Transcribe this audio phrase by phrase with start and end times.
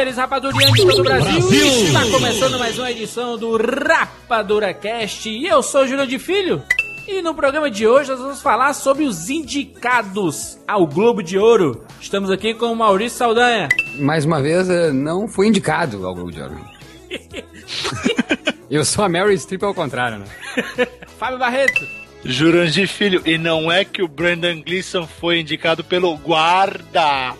[0.00, 1.40] Seres rapadurianos de todo o Brasil.
[1.40, 1.84] Brasil!
[1.84, 5.28] Está começando mais uma edição do Rapadura Cast.
[5.28, 6.62] E eu sou o Júlio de Filho.
[7.06, 11.84] E no programa de hoje nós vamos falar sobre os indicados ao Globo de Ouro.
[12.00, 13.68] Estamos aqui com o Maurício Saldanha.
[13.98, 16.58] mais uma vez, eh, não fui indicado ao Globo de Ouro.
[18.70, 20.26] Eu sou a Mary Streep ao contrário, né?
[21.18, 21.86] Fábio Barreto.
[22.24, 27.34] Jurandir Filho, e não é que o Brandon Gleeson foi indicado pelo guarda.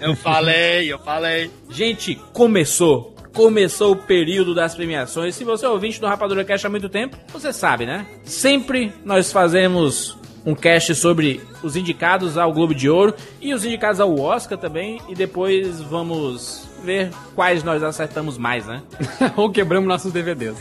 [0.00, 1.50] Eu falei, eu falei.
[1.70, 3.14] Gente, começou.
[3.32, 5.34] Começou o período das premiações.
[5.34, 8.06] Se você é ouvinte do Rapadura Cast há muito tempo, você sabe, né?
[8.24, 14.00] Sempre nós fazemos um cast sobre os indicados ao Globo de Ouro e os indicados
[14.00, 15.00] ao Oscar também.
[15.08, 18.82] E depois vamos ver quais nós acertamos mais, né?
[19.36, 20.56] Ou quebramos nossos DVDs.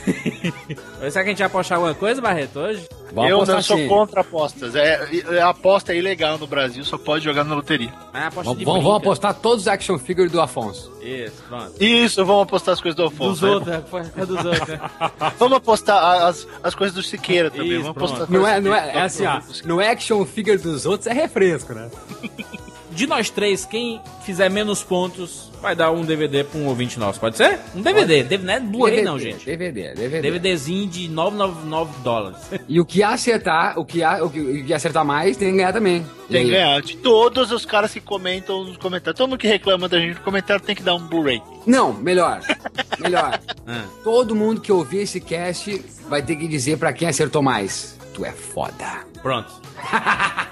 [1.11, 2.87] Será que a gente vai apostar alguma coisa, Barreto, hoje?
[3.11, 3.87] Vamos eu não sou sim.
[3.87, 4.75] contra apostas.
[4.75, 7.91] É, é- a aposta é ilegal no Brasil, só pode jogar na loteria.
[8.13, 10.91] Ah, aposta Vamos, vamos apostar todos os action figures do Afonso.
[11.01, 11.81] Isso, pronto.
[11.81, 13.41] Isso, vamos apostar as coisas do Afonso.
[13.41, 14.67] Dos outros, é, a dos outros.
[14.67, 14.79] né?
[15.39, 17.71] Vamos apostar as, as coisas do Siqueira também.
[17.71, 19.41] Isso, vamos apostar Não coisas é, não é, é assim, ó.
[19.65, 21.89] No action figure dos outros é refresco, né?
[22.91, 27.19] De nós três, quem fizer menos pontos vai dar um DVD pra um ouvinte nosso,
[27.19, 27.59] pode ser?
[27.75, 29.45] Um DVD, DVD não é Blu-ray não, gente.
[29.45, 30.21] DVD, DVD.
[30.21, 32.37] DVDzinho de 999 dólares.
[32.69, 35.57] E o que acertar, o que, a- o que, o que acertar mais tem que
[35.57, 36.05] ganhar também.
[36.29, 36.81] Tem que ganhar.
[36.81, 39.17] De todos os caras que comentam nos comentários.
[39.17, 41.41] Todo mundo que reclama da gente no comentário tem que dar um Blu-ray.
[41.65, 42.41] Não, melhor.
[42.99, 43.39] Melhor.
[43.67, 43.83] Ah.
[44.03, 47.95] Todo mundo que ouvir esse cast vai ter que dizer pra quem acertou mais.
[48.13, 49.05] Tu é foda.
[49.27, 49.51] Pronto.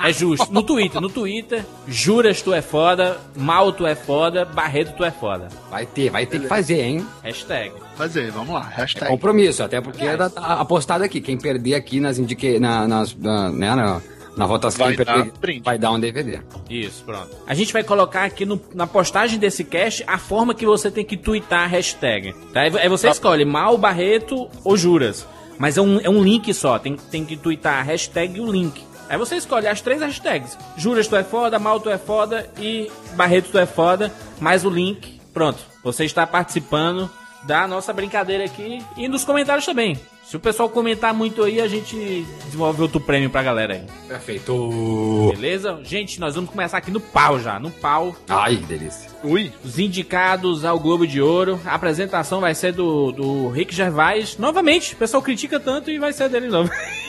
[0.03, 0.51] É justo.
[0.51, 5.11] No Twitter, no Twitter, juras tu é foda, mal tu é foda, Barreto tu é
[5.11, 5.47] foda.
[5.71, 7.07] Vai ter, vai ter que fazer, hein?
[7.23, 7.71] Hashtag.
[7.95, 8.63] Fazer, vamos lá.
[8.63, 9.07] Hashtag.
[9.09, 11.21] Compromisso, até porque é da- tá apostado aqui.
[11.21, 14.01] Quem perder aqui nas indique, na, nas, na, né, na,
[14.35, 15.27] na votação, Vai dar
[15.63, 16.41] vai dar um DVD.
[16.69, 17.29] Isso, pronto.
[17.47, 21.05] A gente vai colocar aqui no- na postagem desse cast a forma que você tem
[21.05, 22.33] que twittar a hashtag.
[22.53, 22.59] Tá?
[22.63, 25.25] Aí aí você escolhe mal, Barreto ou Juras.
[25.57, 28.51] Mas é um, é um link só, tem, tem que twittar a hashtag e o
[28.51, 28.83] link.
[29.07, 30.57] Aí você escolhe as três hashtags.
[30.77, 34.69] Juras tu é foda, mal tu é foda e Barreto tu é foda, mais o
[34.69, 35.21] link.
[35.33, 37.09] Pronto, você está participando
[37.45, 39.99] da nossa brincadeira aqui e nos comentários também.
[40.25, 43.83] Se o pessoal comentar muito aí, a gente desenvolve outro prêmio pra galera aí.
[44.07, 45.29] Perfeito.
[45.31, 45.79] Beleza?
[45.83, 48.15] Gente, nós vamos começar aqui no pau já, no pau.
[48.27, 49.11] Ai, que delícia.
[49.23, 49.53] Ui.
[49.63, 51.59] Os indicados ao Globo de Ouro.
[51.63, 54.35] A apresentação vai ser do, do Rick Gervais.
[54.39, 56.71] Novamente, o pessoal critica tanto e vai ser dele de novo.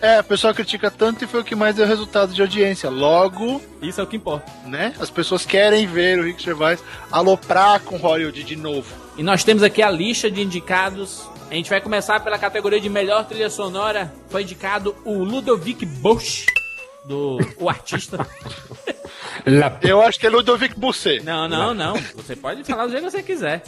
[0.00, 2.90] É, o pessoal critica tanto e foi o que mais deu resultado de audiência.
[2.90, 4.50] Logo, Isso é o que importa.
[4.66, 4.94] né?
[5.00, 8.92] As pessoas querem ver o Rick Gervais aloprar com Hollywood de novo.
[9.16, 11.28] E nós temos aqui a lista de indicados.
[11.50, 14.12] A gente vai começar pela categoria de melhor trilha sonora.
[14.28, 16.46] Foi indicado o Ludovic Bosch,
[17.04, 18.26] do O Artista.
[19.46, 21.22] La- Eu acho que é Ludovic Busset.
[21.24, 21.94] Não, não, não.
[22.16, 23.62] Você pode falar do jeito que você quiser.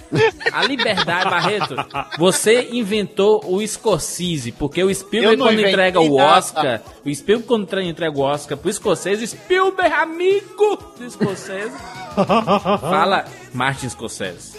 [0.53, 1.75] A liberdade, Barreto.
[2.19, 6.39] Você inventou o Scorsese, porque o Spielberg, quando inventei entrega o nada.
[6.39, 11.73] Oscar, o Spielberg, quando entrega o Oscar pro Scorsese, o Spielberg, amigo do Scorsese,
[12.81, 14.59] fala Martin Scorsese.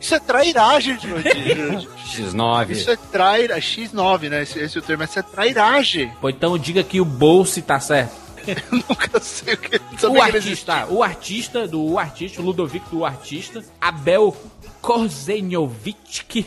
[0.00, 1.88] Isso é trairagem, Jurandir.
[2.12, 2.70] X9.
[2.70, 3.56] Isso é traira...
[3.58, 4.42] X9, né?
[4.42, 5.04] Esse, esse é o termo.
[5.04, 6.12] Isso é trairagem.
[6.20, 8.12] Pô, então diga que o Bolse tá certo.
[8.70, 9.76] Nunca sei o que...
[9.76, 10.74] O sabia que existia.
[10.74, 14.36] artista, o artista do o artista, o Ludovic do artista, Abel
[14.80, 16.44] Korzeniovic,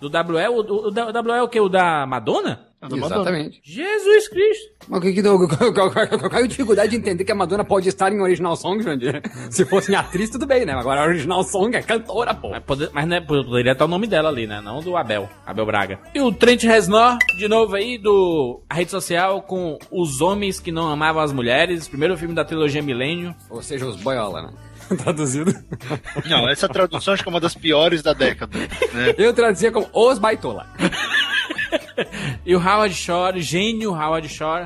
[0.00, 1.60] do WL, o, o, o WL é o que?
[1.60, 2.69] O da Madonna?
[2.80, 3.06] Madonna.
[3.06, 3.60] Exatamente.
[3.62, 4.70] Jesus Cristo!
[4.88, 5.38] Mas o que que deu?
[5.48, 5.92] Qual
[6.32, 9.20] é a dificuldade de entender que a Madonna pode estar em original song, Jandir?
[9.50, 10.72] Se fosse em atriz, tudo bem, né?
[10.72, 12.48] Agora a original song é cantora, pô.
[12.50, 14.60] Mas, pode- mas né, poderia estar o nome dela ali, né?
[14.62, 15.98] Não do Abel, Abel Braga.
[16.14, 20.72] E o Trent Reznor, de novo aí, do a rede social com Os Homens que
[20.72, 23.34] Não Amavam as Mulheres, primeiro filme da trilogia Milênio.
[23.50, 24.50] Ou seja, os boiola, né?
[25.04, 25.52] Traduzido.
[26.28, 28.58] Não, essa tradução acho que é uma das piores da década.
[28.58, 29.14] Né?
[29.18, 30.66] Eu traduzia como os baitola.
[32.44, 34.64] E o Howard Shore, gênio Howard Shore,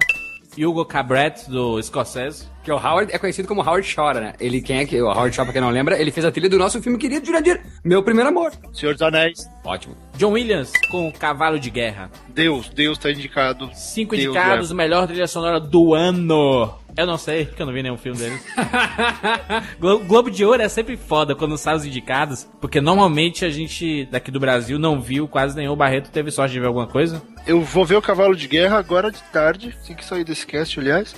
[0.57, 2.53] Hugo Cabret, do Scorsese.
[2.63, 4.33] Que o Howard é conhecido como Howard Shore, né?
[4.41, 5.01] Ele, quem é que...
[5.03, 7.27] O Howard Shore, pra quem não lembra, ele fez a trilha do nosso filme querido,
[7.27, 7.61] Jurandir.
[7.85, 8.53] Meu Primeiro Amor.
[8.73, 9.47] Senhor dos Anéis.
[9.65, 9.95] Ótimo.
[10.17, 12.11] John Williams, com Cavalo de Guerra.
[12.29, 13.69] Deus, Deus tá indicado.
[13.75, 16.73] Cinco Deus, indicados, melhor trilha sonora do ano.
[16.97, 18.41] Eu não sei, porque eu não vi nenhum filme deles.
[19.81, 24.07] Glo- Globo de Ouro é sempre foda quando sai os indicados, porque normalmente a gente
[24.07, 25.73] daqui do Brasil não viu quase nenhum.
[25.73, 27.21] O Barreto teve sorte de ver alguma coisa.
[27.47, 30.79] Eu vou ver o Cavalo de Guerra agora de tarde, assim que sair desse cast,
[30.79, 31.15] aliás.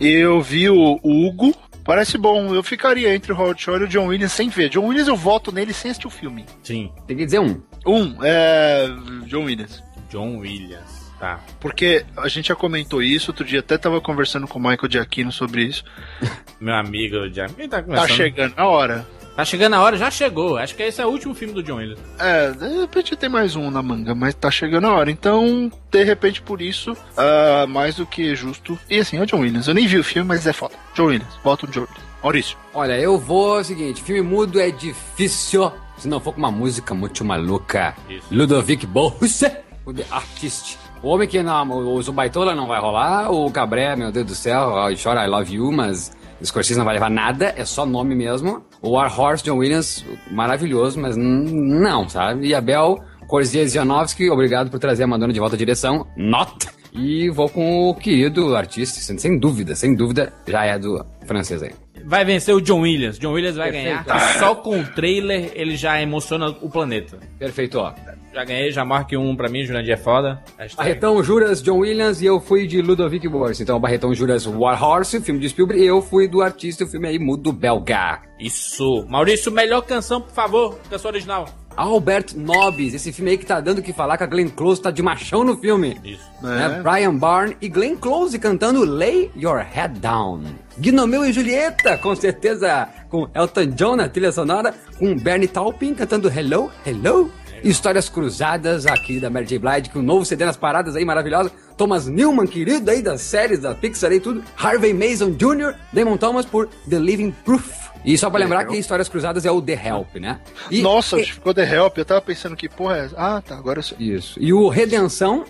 [0.00, 1.54] Eu vi o, o Hugo.
[1.84, 2.54] Parece bom.
[2.54, 4.68] Eu ficaria entre o Howard Shore e o John Williams sem ver.
[4.68, 6.44] John Williams eu voto nele sem assistir o filme.
[6.62, 7.60] Sim, Tem que dizer um.
[7.86, 8.86] Um, é.
[9.26, 9.82] John Williams.
[10.10, 10.97] John Williams.
[11.18, 11.40] Tá.
[11.60, 15.32] Porque a gente já comentou isso, outro dia até tava conversando com o Michael Giacchino
[15.32, 15.84] sobre isso.
[16.60, 17.48] Meu amigo já.
[17.48, 19.06] Quem tá Tá chegando a hora.
[19.34, 20.56] Tá chegando a hora, já chegou.
[20.56, 22.00] Acho que esse é o último filme do John Williams.
[22.18, 25.12] É, de repente tem mais um na manga, mas tá chegando a hora.
[25.12, 28.76] Então, de repente, por isso, ah, mais do que justo.
[28.90, 29.68] E assim, é o John Williams.
[29.68, 30.74] Eu nem vi o filme, mas é foda.
[30.92, 31.32] John Williams.
[31.44, 32.02] Bota o John Williams.
[32.20, 32.58] Maurício.
[32.74, 33.58] Olha, eu vou.
[33.58, 37.94] é o seguinte: filme mudo é difícil se não for com uma música muito maluca.
[38.08, 38.26] Isso.
[38.32, 39.52] Ludovic Bosse,
[39.84, 40.78] o The Artist.
[41.02, 41.70] O homem que não.
[41.70, 43.30] O Zubaitola não vai rolar.
[43.30, 44.72] O Cabré, meu Deus do céu,
[45.02, 46.16] chora I love you, mas.
[46.40, 48.62] O Scorsese não vai levar nada, é só nome mesmo.
[48.80, 52.46] O War Horse, John Williams, maravilhoso, mas não, sabe?
[52.46, 52.96] E a Bel,
[53.26, 56.06] Korziezianowski, obrigado por trazer a Madonna de volta à direção.
[56.16, 56.68] Not!
[56.92, 61.72] E vou com o querido artista, sem, dúvida, sem dúvida, já é do francês aí.
[62.04, 63.18] Vai vencer o John Williams.
[63.18, 64.04] John Williams vai Perfeito.
[64.04, 64.38] ganhar.
[64.38, 67.18] Só com o trailer ele já emociona o planeta.
[67.38, 67.92] Perfeito, ó.
[68.32, 70.42] Já ganhei, já marque um pra mim, Jurandir é foda.
[70.58, 70.76] Hashtag.
[70.76, 73.60] Barretão Juras, John Williams e eu fui de Ludovic Borges.
[73.60, 77.08] Então, Barretão Juras, War Horse, filme de Spielberg, e eu fui do artista, o filme
[77.08, 78.20] aí mudo belga.
[78.38, 79.04] Isso.
[79.08, 80.78] Maurício, melhor canção, por favor.
[80.90, 81.48] Canção original.
[81.78, 84.82] Albert Nobbs, esse filme aí que tá dando o que falar que a Glenn Close
[84.82, 85.96] tá de machão no filme.
[86.04, 86.28] Isso.
[86.42, 86.80] Né?
[86.82, 90.42] Brian Barne e Glenn Close cantando Lay Your Head Down.
[90.76, 96.28] Gnomeu e Julieta, com certeza, com Elton John na trilha sonora, com Bernie Taupin cantando
[96.28, 97.30] Hello, Hello.
[97.64, 99.58] Histórias Cruzadas, aqui da Mary J.
[99.58, 101.50] Blige, com um novo CD nas paradas aí, maravilhosa.
[101.76, 104.42] Thomas Newman, querido aí das séries da Pixar e tudo.
[104.56, 107.88] Harvey Mason Jr., Damon Thomas por The Living Proof.
[108.04, 110.40] E só pra lembrar que Histórias Cruzadas é o The Help, né?
[110.70, 111.98] E- Nossa, e- ficou The Help.
[111.98, 113.14] Eu tava pensando que porra é essa?
[113.18, 113.98] Ah, tá, agora eu sei.
[113.98, 114.38] Isso.
[114.40, 115.44] E o Redenção,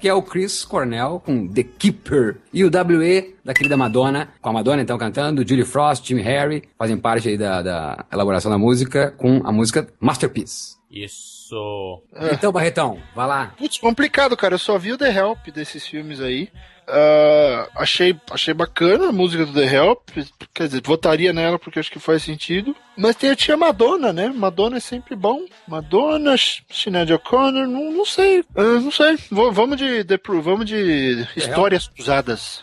[0.00, 2.36] que é o Chris Cornell com The Keeper.
[2.52, 6.64] E o WE da querida Madonna, com a Madonna então cantando, Julie Frost, Jim Harry,
[6.76, 10.77] fazem parte aí da, da elaboração da música com a música Masterpiece.
[10.90, 12.02] Isso.
[12.32, 13.52] Então, Barretão, vai lá.
[13.58, 14.54] Putz, complicado, cara.
[14.54, 16.48] Eu só vi o The Help desses filmes aí.
[16.90, 20.08] Ah, achei, achei bacana a música do The Help.
[20.54, 22.74] Quer dizer, votaria nela porque acho que faz sentido.
[22.96, 24.28] Mas tem a tia Madonna, né?
[24.34, 25.44] Madonna é sempre bom.
[25.66, 26.34] Madonna,
[26.70, 28.42] Sinead O'Connor, não, não sei.
[28.56, 29.16] Ah, não sei.
[29.16, 32.62] V- vamos de, Pro- vamos de histórias usadas.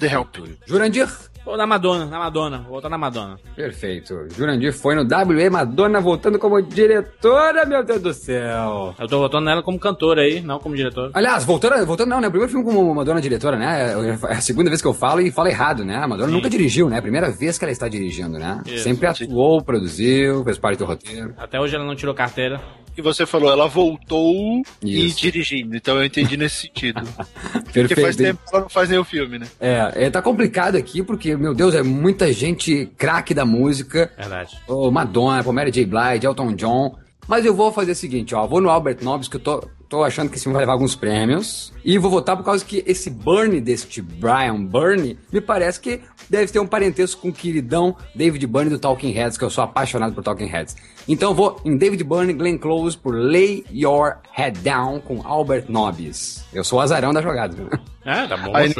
[0.00, 0.36] The Help.
[0.66, 1.06] Jurandir?
[1.46, 2.58] Vou na Madonna, na Madonna.
[2.58, 3.38] Vou voltar na Madonna.
[3.54, 4.26] Perfeito.
[4.36, 8.92] Jurandir foi no WE, Madonna voltando como diretora, meu Deus do céu.
[8.98, 11.12] Eu tô votando nela como cantora aí, não como diretora.
[11.14, 12.26] Aliás, voltando, voltando não, né?
[12.26, 13.92] O primeiro filme como Madonna diretora, né?
[14.28, 15.96] É a segunda vez que eu falo e falo errado, né?
[15.96, 17.00] A Madonna nunca dirigiu, né?
[17.00, 18.60] Primeira vez que ela está dirigindo, né?
[18.66, 18.82] Isso.
[18.82, 21.32] Sempre atuou, produziu, fez parte do roteiro.
[21.38, 22.60] Até hoje ela não tirou carteira.
[22.96, 25.20] E você falou, ela voltou e Isso.
[25.20, 25.76] dirigindo.
[25.76, 27.02] Então eu entendi nesse sentido.
[27.52, 28.00] Porque Perfeito.
[28.00, 29.46] faz tempo que ela não faz nenhum filme, né?
[29.60, 34.10] É, é, tá complicado aqui porque, meu Deus, é muita gente craque da música.
[34.16, 34.58] Verdade.
[34.66, 35.84] Ô, Madonna, Mary J.
[35.84, 36.96] Blige, Elton John.
[37.28, 38.46] Mas eu vou fazer o seguinte, ó.
[38.46, 40.94] Vou no Albert Nobbs, que eu tô, tô achando que esse filme vai levar alguns
[40.94, 41.72] prêmios.
[41.84, 46.52] E vou votar por causa que esse Bernie deste Brian Bernie me parece que deve
[46.52, 50.14] ter um parentesco com o queridão David Byrne do Talking Heads, que eu sou apaixonado
[50.14, 50.76] por Talking Heads.
[51.08, 55.66] Então eu vou em David Byrne, Glenn Close por Lay Your Head Down com Albert
[55.68, 56.44] Nobbs.
[56.52, 57.54] Eu sou o azarão da jogada.
[57.54, 57.68] viu?
[58.04, 58.54] É, tá bom.
[58.54, 58.72] Aí,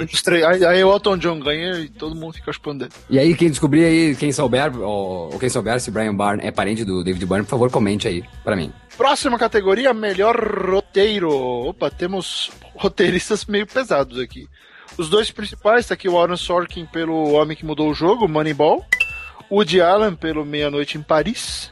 [0.44, 2.92] aí, aí o Elton John ganha e todo mundo fica respondendo.
[3.10, 6.52] E aí, quem descobrir aí, quem souber, ou, ou quem souber se Brian Byrne é
[6.52, 8.72] parente do David Byrne, por favor, comente aí pra mim.
[8.96, 10.36] Próxima categoria, melhor
[10.70, 11.30] roteiro.
[11.30, 14.48] Opa, temos roteiristas meio pesados aqui.
[14.96, 18.84] Os dois principais, tá aqui o Aaron Sorkin pelo Homem que Mudou o Jogo, Moneyball.
[19.50, 21.68] Woody Allen pelo Meia-Noite em Paris.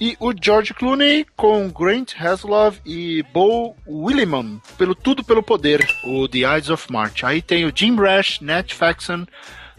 [0.00, 6.28] E o George Clooney com Grant Heslov e Bo Willimon pelo Tudo Pelo Poder, o
[6.28, 7.24] The Ides of March.
[7.24, 9.26] Aí tem o Jim Rash, Nat Faxon,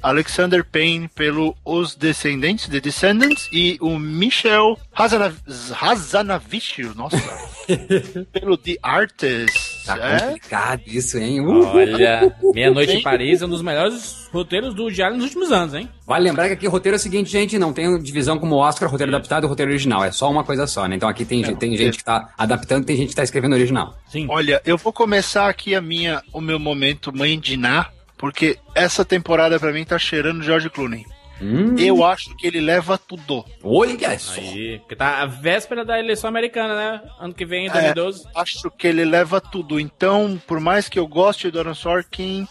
[0.01, 5.35] Alexander Payne pelo Os Descendentes, The Descendants, e o Michel Hazanav
[5.81, 7.17] Hazanavicius, nossa,
[8.31, 9.85] pelo The Artist.
[9.85, 10.19] Tá é?
[10.19, 11.41] complicado isso, hein?
[11.41, 11.65] Uh!
[11.65, 15.89] Olha, Meia-Noite em Paris é um dos melhores roteiros do Diário nos últimos anos, hein?
[16.05, 18.89] Vale lembrar que aqui o roteiro é o seguinte, gente, não tem divisão como Oscar,
[18.89, 20.03] roteiro adaptado e roteiro original.
[20.03, 20.95] É só uma coisa só, né?
[20.95, 23.97] Então aqui tem, gente- tem gente que tá adaptando tem gente que tá escrevendo original.
[24.07, 24.27] Sim.
[24.29, 27.87] Olha, eu vou começar aqui a minha, o meu momento mãe de Ná,
[28.19, 31.05] porque essa temporada pra mim tá cheirando George Clooney.
[31.41, 33.45] Hum, Eu acho que ele leva tudo.
[33.63, 34.41] olha só.
[34.41, 37.01] Aí, porque tá a véspera da eleição americana, né?
[37.17, 38.25] Ano que vem, em É, 2012.
[38.35, 39.79] acho que ele leva tudo.
[39.79, 42.45] Então, por mais que eu goste do Aaron Sorkin,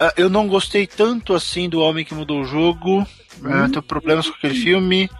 [0.00, 3.04] Ah, eu não gostei tanto assim do Homem que Mudou o Jogo.
[3.44, 5.10] Ah, tenho problemas com aquele filme.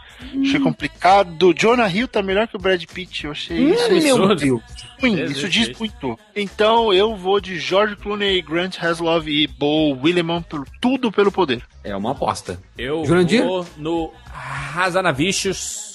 [0.42, 1.54] Achei complicado.
[1.54, 3.24] Jonah Hill tá melhor que o Brad Pitt.
[3.24, 4.36] Eu achei isso absurdo.
[4.36, 4.62] Deus.
[5.00, 5.24] ruim.
[5.24, 6.18] Isso diz muito.
[6.34, 11.62] Então eu vou de George Clooney, Grant Heslov e Bo Willimon pelo tudo pelo poder.
[11.84, 12.60] É uma aposta.
[12.76, 13.44] Eu Jurandir?
[13.44, 15.87] vou no Razanavichus,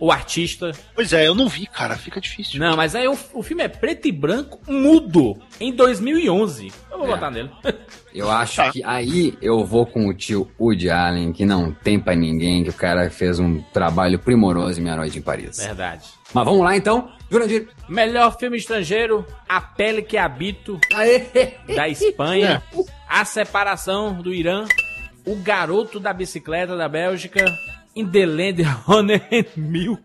[0.00, 0.72] o artista.
[0.94, 1.96] Pois é, eu não vi, cara.
[1.96, 2.60] Fica difícil.
[2.60, 6.72] Não, mas aí o, o filme é preto e branco, mudo, em 2011.
[6.90, 7.10] Eu vou É.
[7.10, 7.50] botar nele.
[8.14, 8.72] Eu acho Tá.
[8.72, 12.70] que aí eu vou com o tio Woody Allen, que não tem pra ninguém, que
[12.70, 15.58] o cara fez um trabalho primoroso em Minha Noite em Paris.
[15.58, 16.04] Verdade.
[16.32, 17.68] Mas vamos lá então, Jurandir.
[17.88, 21.54] Melhor filme estrangeiro, A Pele que Habito, Aê!
[21.76, 22.62] da Espanha.
[23.08, 24.64] A Separação do Irã.
[25.24, 27.44] O Garoto da Bicicleta da Bélgica.
[27.98, 30.00] In the Land Honey and Milk.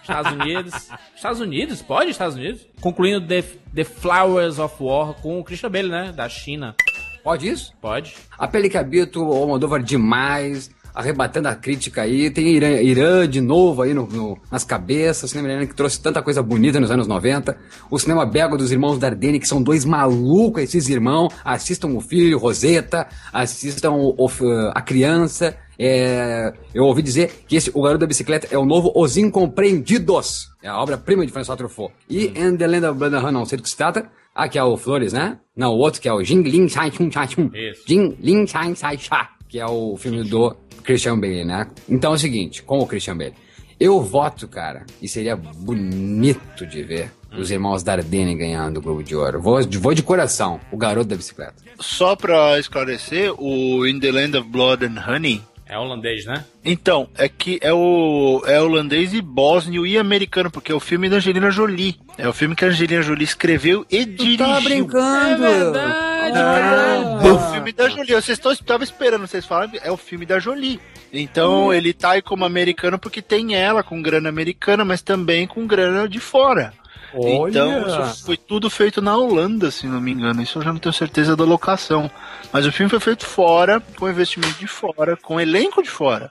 [0.00, 0.88] Estados Unidos.
[1.14, 1.82] Estados Unidos?
[1.82, 2.66] Pode Estados Unidos?
[2.80, 3.42] Concluindo The,
[3.74, 6.10] The Flowers of War com o Christian Bale, né?
[6.10, 6.74] Da China.
[7.22, 7.74] Pode isso?
[7.82, 8.16] Pode.
[8.38, 12.30] A pele que habito, o Almodóvar demais, arrebatando a crítica aí.
[12.30, 15.24] Tem Irã, Irã de novo aí no, no- nas cabeças.
[15.24, 17.56] O cinema iraniano que trouxe tanta coisa bonita nos anos 90.
[17.90, 21.32] O cinema belga dos irmãos Dardenne, que são dois malucos, esses irmãos.
[21.44, 25.56] Assistam o filho, Rosetta, assistam o- o- a criança.
[25.78, 30.48] É, eu ouvi dizer que esse, o Garoto da Bicicleta é o novo Os Incompreendidos.
[30.62, 31.92] É a obra-prima de François Truffaut.
[32.08, 34.08] E In the Land of Blood and Honey, não sei do que se trata.
[34.34, 35.38] Ah, que é o Flores, né?
[35.56, 37.50] Não, o outro que é o Jing Ling Shai Chun Cha Chun.
[37.54, 37.82] Isso.
[37.86, 41.66] Jin Lin Shang Sai Sha, que é o filme do Christian Bale, né?
[41.88, 43.34] Então é o seguinte, com o Christian Bale.
[43.78, 49.16] Eu voto, cara, e seria bonito de ver os irmãos Dardenne ganhando o Globo de
[49.16, 49.40] Ouro.
[49.40, 51.54] Vou, vou de coração, o garoto da bicicleta.
[51.80, 55.42] Só pra esclarecer, o In the Land of Blood and Honey.
[55.66, 56.44] É holandês, né?
[56.62, 61.08] Então, é que é o é holandês e bósnio e americano, porque é o filme
[61.08, 61.98] da Angelina Jolie.
[62.18, 64.46] É o filme que a Angelina Jolie escreveu e dirigiu.
[64.46, 65.46] Tá brincando?
[65.46, 68.14] É verdade, Ah, É o filme da Jolie.
[68.14, 70.80] Vocês estavam esperando vocês falarem, é o filme da Jolie.
[71.12, 75.66] Então ele tá aí como americano porque tem ela com grana americana, mas também com
[75.66, 76.72] grana de fora.
[77.14, 80.42] Então isso foi tudo feito na Holanda, se não me engano.
[80.42, 82.10] Isso eu já não tenho certeza da locação.
[82.52, 86.30] Mas o filme foi feito fora, com investimento de fora, com elenco de fora.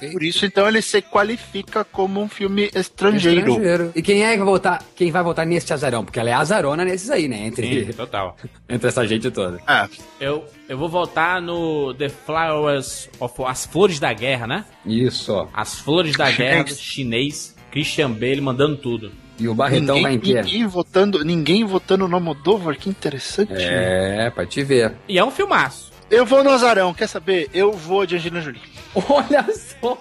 [0.00, 3.50] É, e por isso, então, ele se qualifica como um filme estrangeiro.
[3.50, 3.92] Estrangeiro.
[3.96, 4.84] E quem é que vai votar?
[4.94, 6.04] Quem vai votar neste azarão?
[6.04, 7.46] Porque ela é azarona nesses aí, né?
[7.46, 8.36] Entre, Sim, total.
[8.68, 9.60] entre essa gente toda.
[9.66, 9.88] Ah,
[10.20, 14.64] Eu, eu vou voltar no The Flowers of As Flores da Guerra, né?
[14.86, 15.48] Isso, ó.
[15.52, 16.30] As Flores da.
[16.30, 19.10] Guerra, chinês, Christian Bale mandando tudo.
[19.40, 20.42] E o Barretão vai em ninguém, pé.
[20.42, 23.54] ninguém votando, ninguém votando no Almodóvar, que interessante.
[23.56, 24.92] É, pra te ver.
[25.08, 25.90] E é um filmaço.
[26.10, 27.48] Eu vou no Azarão, quer saber?
[27.54, 28.60] Eu vou de Angelina Jolie.
[29.08, 29.96] Olha só!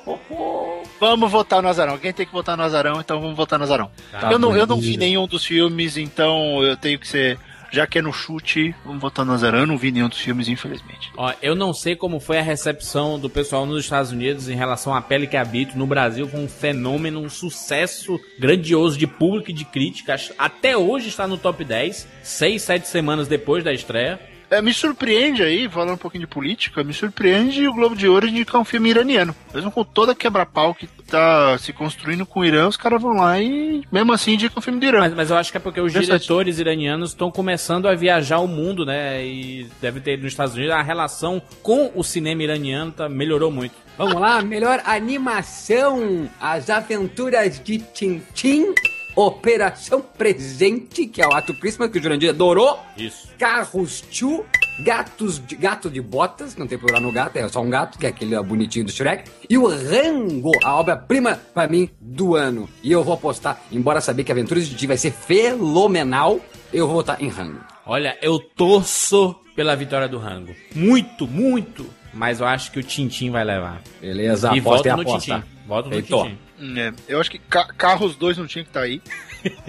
[1.00, 1.94] Vamos votar no Azarão.
[1.94, 3.90] Alguém tem que votar no Azarão, então vamos votar no Azarão.
[4.12, 7.40] Tá eu, não, eu não vi nenhum dos filmes, então eu tenho que ser.
[7.72, 9.60] Já que é no chute, vamos votar no Azarão.
[9.60, 11.12] Eu não vi nenhum dos filmes, infelizmente.
[11.16, 14.94] Ó, eu não sei como foi a recepção do pessoal nos Estados Unidos em relação
[14.94, 15.78] à pele que habito.
[15.78, 20.16] No Brasil foi um fenômeno, um sucesso grandioso de público e de crítica.
[20.38, 24.20] Até hoje está no top 10, seis, sete semanas depois da estreia.
[24.50, 28.28] É, me surpreende aí, falando um pouquinho de política, me surpreende o Globo de Ouro
[28.28, 29.36] indicar um filme iraniano.
[29.54, 33.14] Mesmo com toda a quebra-pau que tá se construindo com o Irã, os caras vão
[33.14, 35.00] lá e mesmo assim indicam um filme do Irã.
[35.02, 38.48] Mas, mas eu acho que é porque os diretores iranianos estão começando a viajar o
[38.48, 39.24] mundo, né?
[39.24, 43.76] E deve ter nos Estados Unidos a relação com o cinema iraniano tá, melhorou muito.
[43.98, 48.74] Vamos lá, melhor animação: As Aventuras de Tintim,
[49.16, 52.80] Operação Presente, que é o ato Christmas que o Jurandir adorou.
[52.98, 53.28] Isso.
[53.38, 54.46] Carros Chu,
[54.80, 58.06] Gatos de, Gato de Botas, não tem plural no gato, é só um gato, que
[58.06, 59.30] é aquele bonitinho do Shrek.
[59.50, 62.70] E o Rango, a obra-prima pra mim do ano.
[62.84, 66.40] E eu vou apostar, embora saber que Aventuras de Tintim vai ser fenomenal,
[66.72, 67.60] eu vou votar em Rango.
[67.86, 70.56] Olha, eu torço pela vitória do Rango.
[70.74, 71.86] Muito, muito.
[72.14, 73.82] Mas eu acho que o Tintim vai levar.
[74.00, 75.36] Beleza, e aposta volto é no aposta.
[75.36, 75.48] Tintim.
[75.68, 76.02] Volto no.
[76.02, 76.38] Tintim.
[76.78, 79.02] É, eu acho que ca Carros 2 não tinha que estar aí.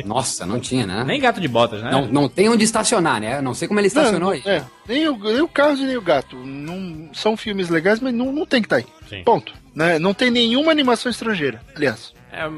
[0.04, 1.04] Nossa, não tinha, né?
[1.04, 1.90] Nem gato de botas, né?
[1.90, 3.40] Não, não tem onde estacionar, né?
[3.40, 4.42] Não sei como ele estacionou aí.
[4.44, 6.36] É, nem o, nem o Carros e nem o Gato.
[6.36, 8.86] Não, são filmes legais, mas não, não tem que estar aí.
[9.08, 9.22] Sim.
[9.22, 9.54] Ponto.
[9.74, 9.98] Né?
[9.98, 12.12] Não tem nenhuma animação estrangeira, aliás.
[12.32, 12.48] É,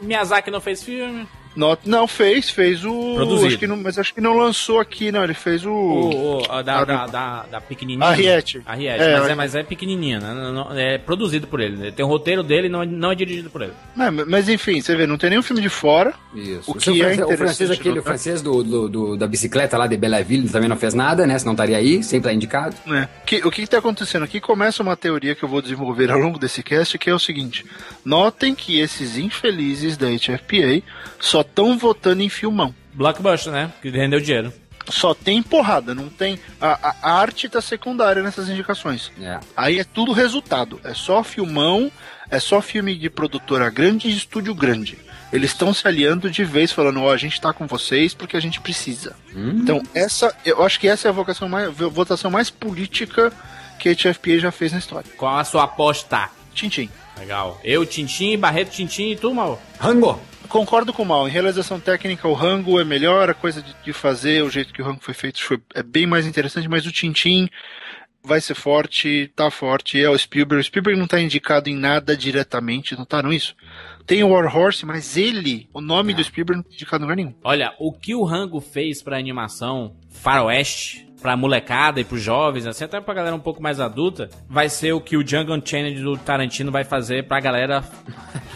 [0.00, 1.26] Miyazaki não fez filme.
[1.56, 3.14] Não, não fez, fez o.
[3.14, 3.46] Produzido.
[3.48, 5.22] Acho que não, mas acho que não lançou aqui, não.
[5.22, 5.70] Ele fez o.
[5.72, 8.06] O, o- a da, Ah, da, da, da pequenininha.
[8.08, 8.60] A Riete.
[8.66, 10.34] A Riete, É, mas, a- é, mas é pequenininha, né?
[10.34, 11.92] Não- não- é produzido por ele.
[11.92, 13.72] Tem o roteiro dele, não é, não é dirigido por ele.
[13.94, 16.12] Mas, mas enfim, você vê, não tem nenhum filme de fora.
[16.34, 16.70] Isso.
[16.70, 19.78] O que é francês- o francês, interessante aquele, o francês do, do- do- da bicicleta
[19.78, 21.38] lá de Belleville também não fez nada, né?
[21.38, 22.74] Senão estaria aí, sempre tá indicado.
[22.84, 23.08] né?
[23.24, 24.40] Que, o que está acontecendo aqui?
[24.40, 27.64] Começa uma teoria que eu vou desenvolver ao longo desse cast, que é o seguinte:
[28.04, 30.82] notem que esses infelizes da HFPA
[31.20, 32.74] só estão votando em filmão.
[32.92, 33.72] Blockbuster, né?
[33.82, 34.52] Que rendeu dinheiro.
[34.88, 36.38] Só tem porrada, não tem.
[36.60, 39.10] A, a- arte tá secundária nessas indicações.
[39.20, 39.40] É.
[39.56, 40.78] Aí é tudo resultado.
[40.84, 41.90] É só filmão,
[42.30, 44.98] é só filme de produtora grande e estúdio grande.
[45.32, 48.40] Eles estão se aliando de vez, falando, ó, a gente tá com vocês porque a
[48.40, 49.16] gente precisa.
[49.34, 53.32] Então, essa, eu acho que essa é a vocação mais, votação mais política
[53.80, 55.10] que a HFPA já fez na história.
[55.16, 56.28] Qual a sua aposta?
[56.54, 56.88] Tintim.
[57.18, 57.58] Legal.
[57.64, 59.60] Eu, Tintim, Barreto, Tintim e tu, Mal.
[59.80, 60.20] Rango!
[60.48, 61.28] Concordo com o Mal.
[61.28, 64.80] Em realização técnica, o Rango é melhor, a coisa de, de fazer, o jeito que
[64.80, 67.48] o Rango foi feito foi, é bem mais interessante, mas o Tintim
[68.24, 70.60] vai ser forte, tá forte, é o Spielberg.
[70.60, 73.54] O Spielberg não tá indicado em nada diretamente, notaram isso?
[74.06, 77.16] Tem o War Horse, mas ele, o nome do Spielberg não tá indicado em lugar
[77.16, 77.34] nenhum.
[77.44, 82.84] Olha, o que o Rango fez pra animação faroeste, pra molecada e pros jovens, assim,
[82.84, 86.18] até pra galera um pouco mais adulta, vai ser o que o Django Unchained do
[86.18, 87.82] Tarantino vai fazer pra galera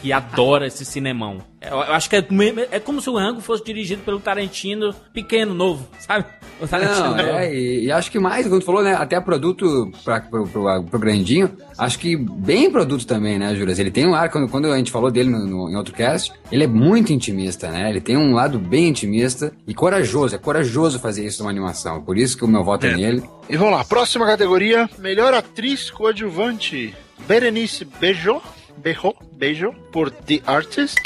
[0.02, 1.38] que adora esse cinemão.
[1.62, 2.24] Eu, eu acho que é,
[2.70, 6.24] é como se o Rango fosse dirigido pelo Tarantino pequeno, novo, sabe?
[6.60, 7.28] O Tarantino Não, novo.
[7.30, 8.94] é, e, e acho que mais, quando tu falou, né?
[8.94, 13.78] Até produto pra, pro, pro, pro grandinho, acho que bem produto também, né, Juras?
[13.78, 16.32] Ele tem um ar, quando, quando a gente falou dele no, no- em outro cast,
[16.52, 17.90] ele é muito intimista, né?
[17.90, 22.00] Ele tem um lado bem intimista e corajoso, é corajoso fazer isso numa animação.
[22.02, 23.22] Por isso que o meu voto é, nele.
[23.48, 26.94] E vamos lá, próxima categoria: melhor atriz coadjuvante.
[27.26, 28.40] Berenice Bejo,
[28.76, 30.98] Bejo, Bejo por The Artist.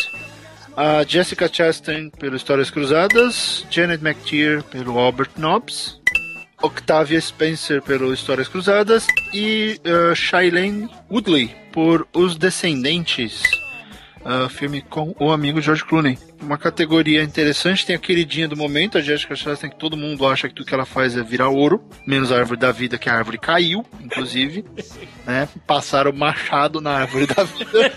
[0.76, 3.66] A Jessica Chastain pelo Histórias Cruzadas.
[3.70, 6.00] Janet McTeer pelo Albert Nobbs.
[6.62, 9.06] Octavia Spencer pelo Histórias Cruzadas.
[9.34, 13.42] E uh, Shailene Woodley por Os Descendentes.
[14.24, 16.16] Uh, filme com o amigo George Clooney.
[16.40, 20.48] Uma categoria interessante, tem a queridinha do momento, a Jessica Chastain, que todo mundo acha
[20.48, 23.14] que tudo que ela faz é virar ouro, menos a árvore da vida, que a
[23.14, 24.64] árvore caiu, inclusive.
[25.26, 25.48] né?
[25.66, 27.92] Passaram o machado na árvore da vida.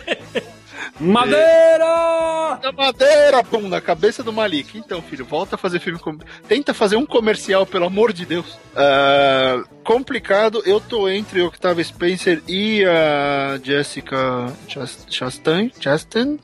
[0.99, 2.59] Madeira!
[2.61, 4.77] Da madeira, pum, na cabeça do Malik.
[4.77, 5.99] Então, filho, volta a fazer filme.
[5.99, 6.17] Com...
[6.47, 8.57] Tenta fazer um comercial, pelo amor de Deus.
[8.75, 15.71] Ah, complicado, eu tô entre Octavia Spencer e a Jessica Chas- Chastain.
[15.79, 16.39] Chastain.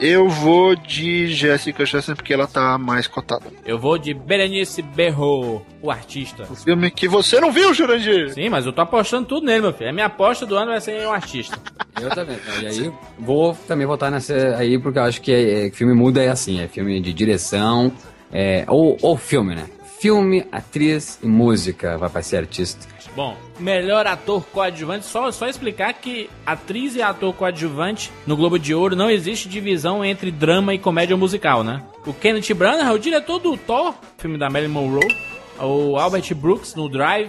[0.00, 3.46] Eu vou de Jessica Chastain porque ela tá mais cotada.
[3.64, 6.44] Eu vou de Berenice Berro, o artista.
[6.44, 8.32] Filme que você não viu, Jurandir?
[8.32, 9.90] Sim, mas eu tô apostando tudo nele, meu filho.
[9.90, 11.58] A minha aposta do ano vai ser um artista.
[12.00, 12.36] Eu também.
[12.60, 16.20] E aí, vou também votar nessa aí, porque eu acho que é, é, filme muda
[16.20, 17.92] é assim, é filme de direção,
[18.32, 19.64] é, ou, ou filme, né?
[20.04, 22.86] Filme, atriz e música vai ser artista.
[23.16, 28.74] Bom, melhor ator coadjuvante, só, só explicar que atriz e ator coadjuvante no Globo de
[28.74, 31.82] Ouro não existe divisão entre drama e comédia musical, né?
[32.04, 35.16] O Kenneth Branagh o diretor do Thor, filme da Marilyn Monroe,
[35.58, 37.28] o Albert Brooks no Drive,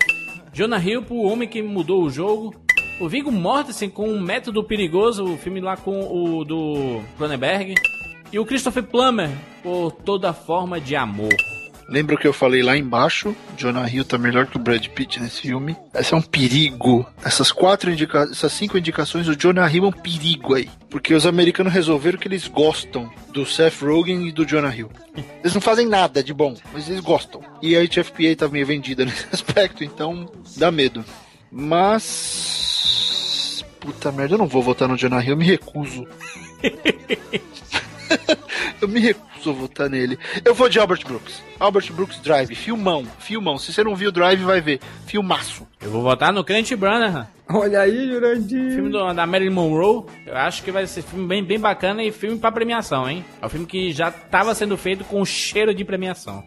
[0.52, 2.54] Jonah Hill, o homem que mudou o jogo,
[3.00, 7.74] o Viggo Mortensen com um Método Perigoso, o filme lá com o do Cronenberg,
[8.34, 9.30] e o Christopher Plummer
[9.64, 11.55] por Toda Forma de Amor.
[11.88, 13.36] Lembra o que eu falei lá embaixo?
[13.56, 15.78] Jonah Hill tá melhor que o Brad Pitt nesse filme.
[15.94, 17.06] Esse é um perigo.
[17.24, 20.68] Essas quatro indicações, essas cinco indicações, o Jonah Hill é um perigo aí.
[20.90, 24.90] Porque os americanos resolveram que eles gostam do Seth Rogen e do Jonah Hill.
[25.16, 27.42] Eles não fazem nada de bom, mas eles gostam.
[27.62, 31.06] E a HFPA tá meio vendida nesse aspecto, então dá medo.
[31.52, 32.64] Mas.
[33.80, 36.08] Puta merda, eu não vou votar no Jonah Hill, eu me recuso.
[38.82, 40.18] eu me recuso a votar nele.
[40.44, 41.42] Eu vou de Albert Brooks.
[41.60, 43.58] Albert Brooks Drive, filmão, filmão.
[43.58, 44.80] Se você não viu o Drive, vai ver.
[45.06, 45.66] Filmaço.
[45.82, 47.28] Eu vou votar no Kenneth Branagh.
[47.48, 48.72] Olha aí, Jurandir.
[48.74, 52.12] Filme do- da Marilyn Monroe, eu acho que vai ser filme bem, bem bacana e
[52.12, 53.24] filme pra premiação, hein?
[53.40, 56.44] É um filme que já tava sendo feito com cheiro de premiação.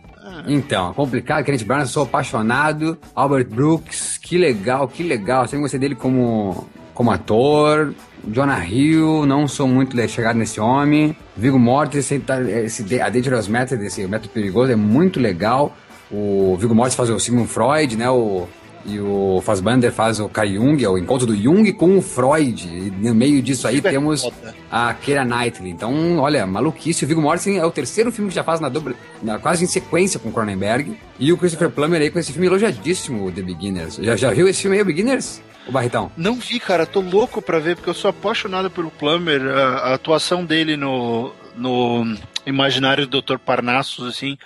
[0.47, 2.99] Então, é complicado, Kenneth Branagh, sou apaixonado.
[3.15, 5.47] Albert Brooks, que legal, que legal.
[5.47, 7.95] Sempre gostei dele como, como ator.
[8.27, 11.17] Jonah Hill, não sou muito chegado nesse homem.
[11.37, 15.75] Viggo Mortensen, tá- esse, A Dangerous Method, esse método perigoso, é muito legal.
[16.11, 18.11] O Viggo Mortensen faz o Sigmund Freud, né?
[18.11, 18.49] O,
[18.85, 22.67] e o Fassbender faz o Carl Jung, é o encontro do Jung com o Freud.
[22.69, 24.55] E no meio disso aí temos foda.
[24.71, 25.71] a Keira Knightley.
[25.71, 27.05] Então, olha, maluquice.
[27.05, 29.69] O Viggo Mortensen é o terceiro filme que já faz na dobra, na- quase em
[29.69, 30.97] sequência com Cronenberg.
[31.21, 33.95] E o Christopher Plummer aí com esse filme elogiadíssimo, The Beginners.
[34.03, 35.41] Já, já viu esse filme aí, o Beginners?
[35.69, 36.11] O Barritão?
[36.17, 39.43] Não vi, cara, tô louco pra ver, porque eu sou apaixonado pelo Plummer.
[39.43, 43.37] A, a atuação dele no, no imaginário do Dr.
[43.37, 44.39] Parnassus, assim,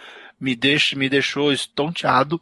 [0.43, 2.41] me, deixa, me deixou estonteado.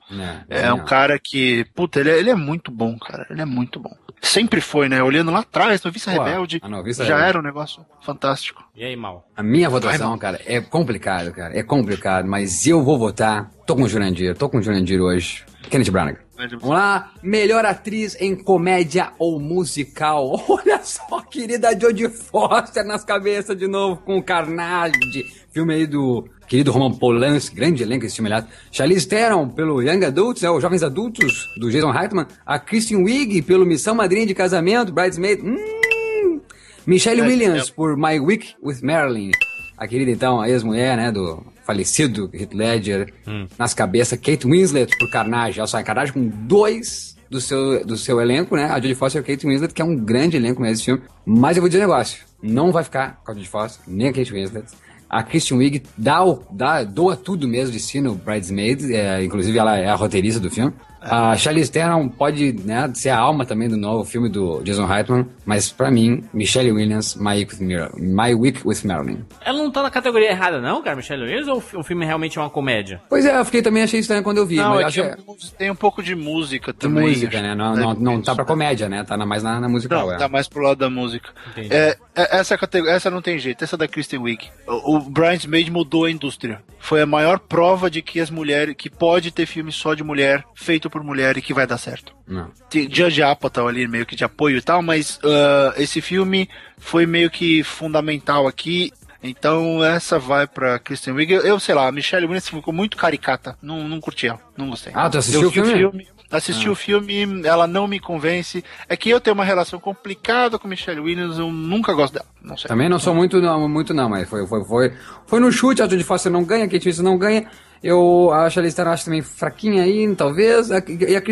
[0.49, 0.77] É, não.
[0.77, 3.27] um cara que, puta, ele é, ele é muito bom, cara.
[3.29, 3.95] Ele é muito bom.
[4.23, 5.03] Sempre foi, né?
[5.03, 7.29] Olhando lá atrás, no Vista Pô, Rebelde, ah, não, Vista já Rebelde.
[7.29, 8.65] era um negócio fantástico.
[8.75, 9.27] E aí, Mal?
[9.37, 11.57] A minha votação, Vai, cara, é complicado, cara.
[11.59, 13.51] É complicado, mas eu vou votar.
[13.67, 15.45] Tô com o Jurandir, tô com o Jurandir hoje.
[15.69, 16.19] Kenneth Branagh.
[16.37, 20.43] Vamos lá, melhor atriz em comédia ou musical.
[20.49, 26.73] Olha só, querida Jodie Foster nas cabeças de novo com Carnage, filme aí do querido
[26.73, 28.45] Roman Polanski, grande elenco esse filme, aliás.
[28.73, 32.27] Charlize Theron pelo Young Adults, é, os Jovens Adultos, do Jason Reitman.
[32.45, 35.41] A Kristen Wiig pelo Missão Madrinha de Casamento, Bridesmaid.
[35.41, 36.41] Hum,
[36.85, 39.31] Michelle Williams por My Week with Marilyn.
[39.79, 43.15] A querida, então, a ex-mulher, né, do falecido Heath Ledger.
[43.57, 45.61] Nas cabeças, Kate Winslet por Carnage.
[45.61, 48.65] Olha só, Carnage com dois do seu, do seu elenco, né?
[48.65, 51.03] A Jodie Foster e a Kate Winslet, que é um grande elenco mesmo esse filme.
[51.25, 52.25] Mas eu vou dizer um negócio.
[52.43, 54.67] Não vai ficar com a Jodie Foster, nem a Kate Winslet.
[55.11, 56.20] A Kristen Wiig dá,
[56.53, 60.49] dá, doa tudo mesmo de si no Bridesmaid, é, inclusive ela é a roteirista do
[60.49, 60.73] filme.
[61.01, 65.27] A Charlize Theron pode né, ser a alma também do novo filme do Jason Reitman,
[65.47, 69.19] mas pra mim, Michelle Williams, My Week with, Mar- My Week with Marilyn.
[69.45, 71.49] Ela não tá na categoria errada, não, cara, Michelle Williams?
[71.49, 73.01] Ou o fi- o filme realmente é uma comédia?
[73.09, 75.03] Pois é, eu fiquei também achei estranho quando eu vi, Não, mas é eu acho
[75.03, 75.03] que
[75.37, 77.09] que é tem um pouco de música de também.
[77.09, 77.47] música, acho.
[77.47, 77.55] né?
[77.55, 79.03] Não, não, não tá pra comédia, né?
[79.05, 80.19] Tá na- mais na, na musical, Não, é.
[80.19, 81.31] tá mais pro lado da música.
[81.57, 84.49] É, é- essa, categoria, essa não tem jeito, essa é da Kristen Wiig.
[84.67, 86.61] O, o Bridesmaid mudou a indústria.
[86.83, 90.45] Foi a maior prova de que as mulheres, que pode ter filme só de mulher,
[90.55, 92.12] feito por mulher e que vai dar certo.
[92.27, 92.51] Não.
[92.71, 97.05] Tem- Judge Apatow ali meio que de apoio e tal, mas ah, esse filme foi
[97.07, 98.90] meio que fundamental aqui.
[99.23, 101.31] Então essa vai pra Kristen Wiig.
[101.33, 103.57] Eu, eu sei lá, a Michelle Williams ficou muito caricata.
[103.61, 104.93] Não, não curti ela, não gostei.
[104.97, 106.09] Ah, tu assistiu o vi filme?
[106.31, 106.73] Assisti Ah.
[106.73, 108.64] o filme, ela não me convence.
[108.88, 112.27] É que eu tenho uma relação complicada com Michelle Williams, eu nunca gosto dela.
[112.43, 112.69] Não sei.
[112.69, 114.93] Também não sou muito não, muito não, mas foi, foi, foi,
[115.27, 117.47] foi no chute, a Jodie Foster não ganha, Kate Winslet não ganha.
[117.83, 120.69] Eu acho a Theron acho também fraquinha aí, talvez.
[120.69, 121.23] E a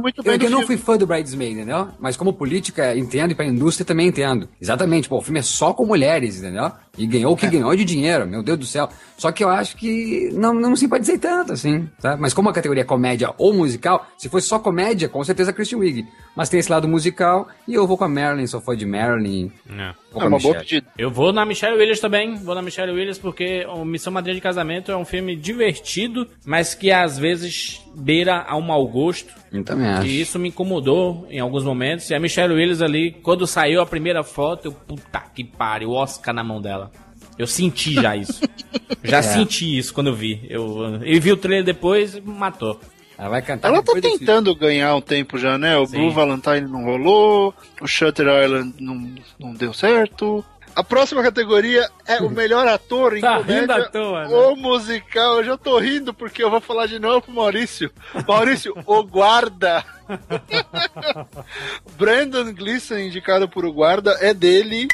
[0.00, 1.88] muito bem eu, eu não fui fã do Bridesmaid, entendeu?
[1.98, 4.48] Mas como política entendo e pra indústria também entendo.
[4.58, 6.72] Exatamente, pô, o filme é só com mulheres, entendeu?
[6.98, 8.88] E ganhou o que ganhou de dinheiro, meu Deus do céu.
[9.16, 12.16] Só que eu acho que não, não simpatizei tanto, assim, tá?
[12.16, 15.54] Mas como a categoria é comédia ou musical, se fosse só comédia, com certeza a
[15.54, 16.06] Kristen Wiig.
[16.36, 19.50] Mas tem esse lado musical e eu vou com a Marilyn, sou fã de Marilyn.
[19.68, 19.94] Não.
[20.12, 20.64] Vou É uma boa Michelle.
[20.64, 20.86] pedida.
[20.98, 24.40] Eu vou na Michelle Williams também, vou na Michelle Williams porque o Missão Madrinha de
[24.40, 29.32] Casamento é um filme divertido, mas que às vezes beira a um mau gosto.
[29.52, 30.06] Eu também acho.
[30.06, 32.08] E isso me incomodou em alguns momentos.
[32.10, 35.94] E a Michelle Williams ali, quando saiu a primeira foto, eu, puta que pariu, o
[35.94, 36.90] Oscar na mão dela.
[37.38, 38.40] Eu senti já isso.
[39.02, 39.22] já É.
[39.22, 40.46] senti isso quando eu vi.
[40.48, 42.78] Eu, eu vi o trailer depois e matou.
[43.18, 45.76] Ela vai cantar Ela tá depois desse- tentando ganhar um tempo já, né?
[45.76, 45.98] O Sim.
[45.98, 50.44] Blue Valentine não rolou, o Shutter Island não, não deu certo.
[50.74, 54.34] A próxima categoria é o melhor ator em Tá comédia rindo à toa, né?
[54.34, 55.38] ou musical.
[55.38, 57.90] Eu já tô rindo porque eu vou falar de novo pro Maurício.
[58.26, 59.84] Maurício, o guarda.
[61.98, 64.86] Brandon Gleeson, indicado por o guarda, é dele.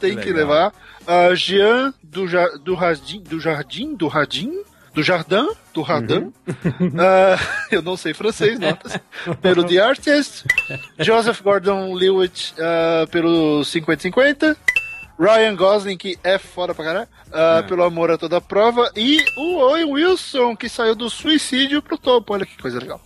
[0.00, 0.34] Tem que, legal.
[0.36, 0.72] levar.
[1.06, 4.52] A Jean do, ja, do, Jardim, do Jardim, do Radin,
[4.94, 6.32] do Jardim, do Radin.
[6.98, 7.36] Ah,
[7.70, 8.98] eu não sei francês, notas.
[9.42, 10.44] pelo The Artist.
[10.98, 14.56] Joseph Gordon-Levitt ah, pelo 50-50.
[15.18, 18.90] Ryan Gosling, que é foda pra caralho, ah, pelo amor a toda prova.
[18.96, 22.32] E o Owen Wilson, que saiu do suicídio pro topo.
[22.34, 23.00] Olha que coisa legal.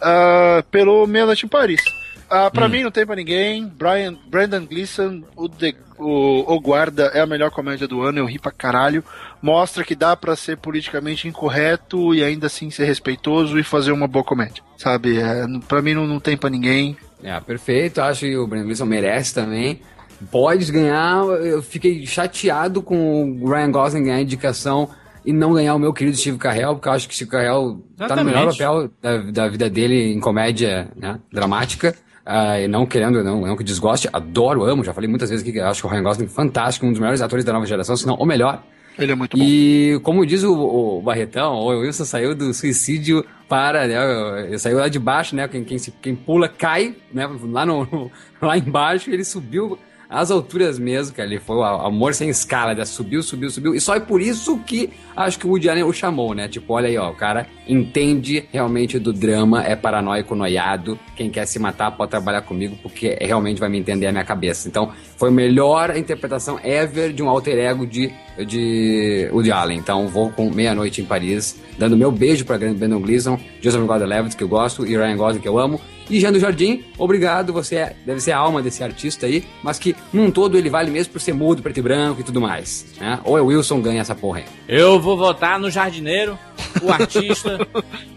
[0.00, 1.80] Ah, pelo Meia Noite em Paris.
[2.28, 3.66] Ah, pra mim não tem pra ninguém.
[3.66, 8.18] Brian, Brandon Gleeson, o, The- o, o Guarda, é a melhor comédia do ano.
[8.20, 9.04] Eu ri pra caralho.
[9.42, 14.08] Mostra que dá pra ser politicamente incorreto e ainda assim ser respeitoso e fazer uma
[14.08, 14.62] boa comédia.
[14.78, 15.18] Sabe?
[15.18, 16.96] É, pra mim não, não tem pra ninguém.
[17.22, 18.00] É, perfeito.
[18.00, 19.82] Acho que o Brandon Gleeson merece também.
[20.30, 21.24] Pode ganhar.
[21.42, 24.88] Eu fiquei chateado com o Ryan Gosling ganhar a indicação
[25.24, 28.16] e não ganhar o meu querido Steve Carell, porque eu acho que Steve Carell tá
[28.16, 31.94] no melhor papel da, da vida dele em comédia né, dramática.
[32.24, 35.52] Ah, e não querendo, não, não que desgoste, adoro, amo, já falei muitas vezes aqui
[35.52, 37.96] que acho que o Ryan Gosling é fantástico, um dos melhores atores da nova geração,
[37.96, 38.62] se não o melhor.
[38.98, 39.42] Ele é muito bom.
[39.42, 44.44] E como diz o, o Barretão, o Wilson saiu do suicídio para, né?
[44.48, 45.48] Ele saiu lá de baixo, né?
[45.48, 47.28] Quem, quem, se- quem pula cai, né?
[47.50, 49.78] Lá, no- lá embaixo, ele subiu
[50.12, 51.28] às alturas mesmo, cara.
[51.28, 52.84] Ele foi o amor sem escala, né?
[52.84, 53.74] Subiu, subiu, subiu.
[53.74, 56.48] E só é por isso que acho que o Woody Allen o chamou, né?
[56.48, 60.98] Tipo, olha aí, ó, o cara entende realmente do drama, é paranoico, noiado.
[61.16, 64.68] Quem quer se matar pode trabalhar comigo, porque realmente vai me entender a minha cabeça.
[64.68, 68.12] Então, foi a melhor interpretação ever de um alter ego de,
[68.46, 69.78] de Woody Allen.
[69.78, 74.44] Então, vou com Meia-Noite em Paris, dando meu beijo pra Brandon Gleeson, Joseph Gordon-Levitt, que
[74.44, 75.80] eu gosto, e Ryan Gosling, que eu amo.
[76.12, 79.78] E Jean do Jardim, obrigado, você é- deve ser a alma desse artista aí, mas
[79.78, 82.84] que num todo ele vale mesmo por ser mudo, preto e branco e tudo mais.
[83.00, 83.18] Né?
[83.24, 84.44] Ou é Wilson ganha essa porra aí.
[84.68, 86.38] Eu vou votar no jardineiro,
[86.82, 87.66] o artista,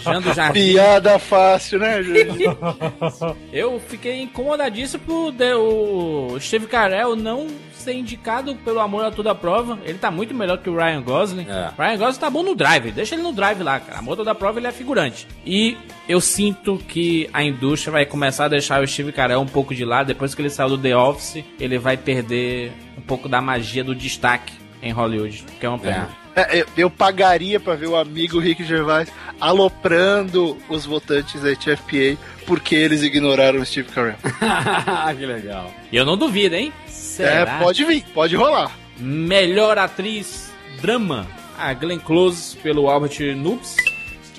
[0.00, 0.72] Jando Jardim.
[0.72, 1.96] Piada fácil, né?
[3.52, 9.34] Eu fiquei incomodadíssimo por de- o Steve Carell não ser indicado pelo amor a toda
[9.34, 9.78] prova.
[9.84, 11.46] Ele tá muito melhor que o Ryan Gosling.
[11.48, 11.70] É.
[11.78, 13.98] Ryan Gosling tá bom no drive, deixa ele no drive lá, cara.
[13.98, 15.26] Amor a toda prova ele é figurante.
[15.44, 15.76] E
[16.08, 19.84] eu sinto que a indústria vai começar a deixar o Steve Carell um pouco de
[19.84, 20.08] lado.
[20.08, 23.94] Depois que ele saiu do The Office, ele vai perder um pouco da magia do
[23.94, 26.08] destaque em Hollywood, que é uma pena.
[26.22, 32.16] É, eu, eu pagaria pra ver o amigo Rick Gervais aloprando os votantes da TFPA
[32.46, 34.16] porque eles ignoraram o Steve Carell.
[35.16, 35.72] que legal.
[35.90, 36.72] E eu não duvido, hein?
[36.86, 37.56] Será?
[37.56, 38.70] É, pode vir, pode rolar.
[38.98, 41.26] Melhor atriz drama.
[41.58, 43.76] A Glenn Close pelo Albert Noobs.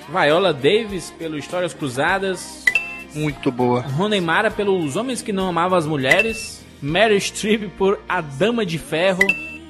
[0.08, 2.64] Viola Davis pelo Histórias Cruzadas.
[3.14, 3.80] Muito boa.
[3.80, 6.64] Rooney Mara pelos Homens que Não Amavam as Mulheres.
[6.80, 9.26] Meryl Streep por A Dama de Ferro.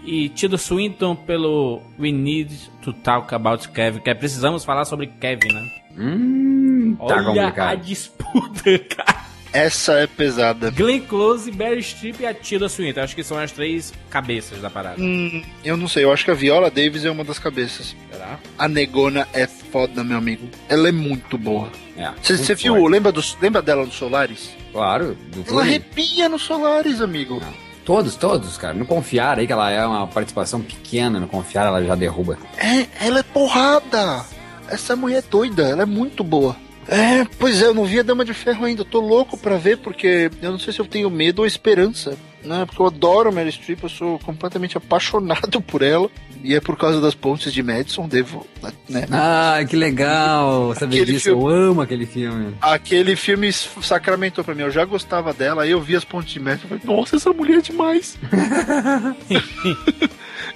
[0.08, 2.50] E Tilda Swinton pelo We Need
[2.82, 4.00] to Talk About Kevin.
[4.00, 5.70] Que é precisamos falar sobre Kevin, né?
[5.98, 7.80] Hum, tá Olha a complicado.
[7.84, 9.28] disputa, cara.
[9.52, 10.70] Essa é pesada.
[10.70, 13.00] Glenn Close, Meryl Streep e a Tilda Swinton.
[13.00, 15.00] Acho que são as três cabeças da parada.
[15.00, 17.96] Hum, eu não sei, eu acho que a Viola Davis é uma das cabeças.
[18.12, 18.38] Será?
[18.58, 20.48] A negona é foda, meu amigo.
[20.68, 21.70] Ela é muito boa.
[21.96, 24.50] É, Você muito viu, lembra, do, lembra dela no Solaris?
[24.70, 27.42] Claro, do Ela arrepia no Solaris, amigo.
[27.88, 28.74] Todos, todos, cara.
[28.74, 32.36] Não confiar aí que ela é uma participação pequena, não confiar, ela já derruba.
[32.58, 34.26] É, ela é porrada.
[34.68, 36.54] Essa mulher é doida, ela é muito boa.
[36.86, 38.82] É, pois é, eu não vi a Dama de Ferro ainda.
[38.82, 42.14] Eu tô louco pra ver, porque eu não sei se eu tenho medo ou esperança.
[42.44, 42.66] Né?
[42.66, 46.10] Porque eu adoro Mary Streep, eu sou completamente apaixonado por ela.
[46.42, 48.46] E é por causa das pontes de Madison, devo.
[48.88, 49.06] Né?
[49.10, 51.24] Ah, que legal saber Aquele disso.
[51.30, 52.54] filme- Eu amo aquele filme.
[52.60, 54.62] Aquele filme sacramentou pra mim.
[54.62, 57.32] Eu já gostava dela, aí eu vi as pontes de Madison e falei, nossa, essa
[57.32, 58.16] mulher é demais.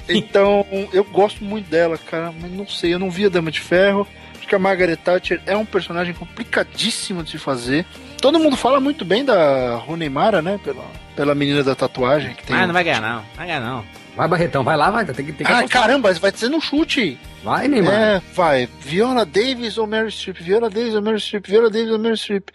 [0.09, 3.61] então, eu gosto muito dela, cara, mas não sei, eu não vi a Dama de
[3.61, 4.07] Ferro.
[4.38, 7.87] Acho que a Margaret Thatcher é um personagem complicadíssimo de se fazer.
[8.21, 10.59] Todo mundo fala muito bem da Rooney Mara, né?
[10.64, 10.85] Pela,
[11.16, 12.57] pela menina da tatuagem que tem.
[12.57, 13.16] Ah, não vai ganhar não.
[13.16, 13.85] Não vai ganhar não.
[14.14, 15.05] Vai, Barretão, vai lá, vai.
[15.07, 15.83] Tem que, tem que Ah, apostar.
[15.83, 17.18] caramba, vai ser no chute.
[17.42, 17.92] Vai, Neymar.
[17.94, 18.68] É, vai.
[18.81, 20.38] Viola Davis ou Mary Streep?
[20.42, 21.46] Viola Davis ou Mary Streep?
[21.48, 22.48] Viola Davis ou Mary Streep?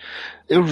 [0.47, 0.63] Eu.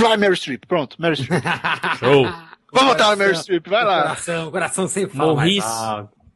[0.00, 0.64] Vai, Mary Streep.
[0.66, 1.42] Pronto, Mary Streep.
[1.98, 2.24] Show.
[2.72, 4.02] Vamos botar a Mary Streep, vai lá.
[4.02, 5.42] Coração, coração sempre fala.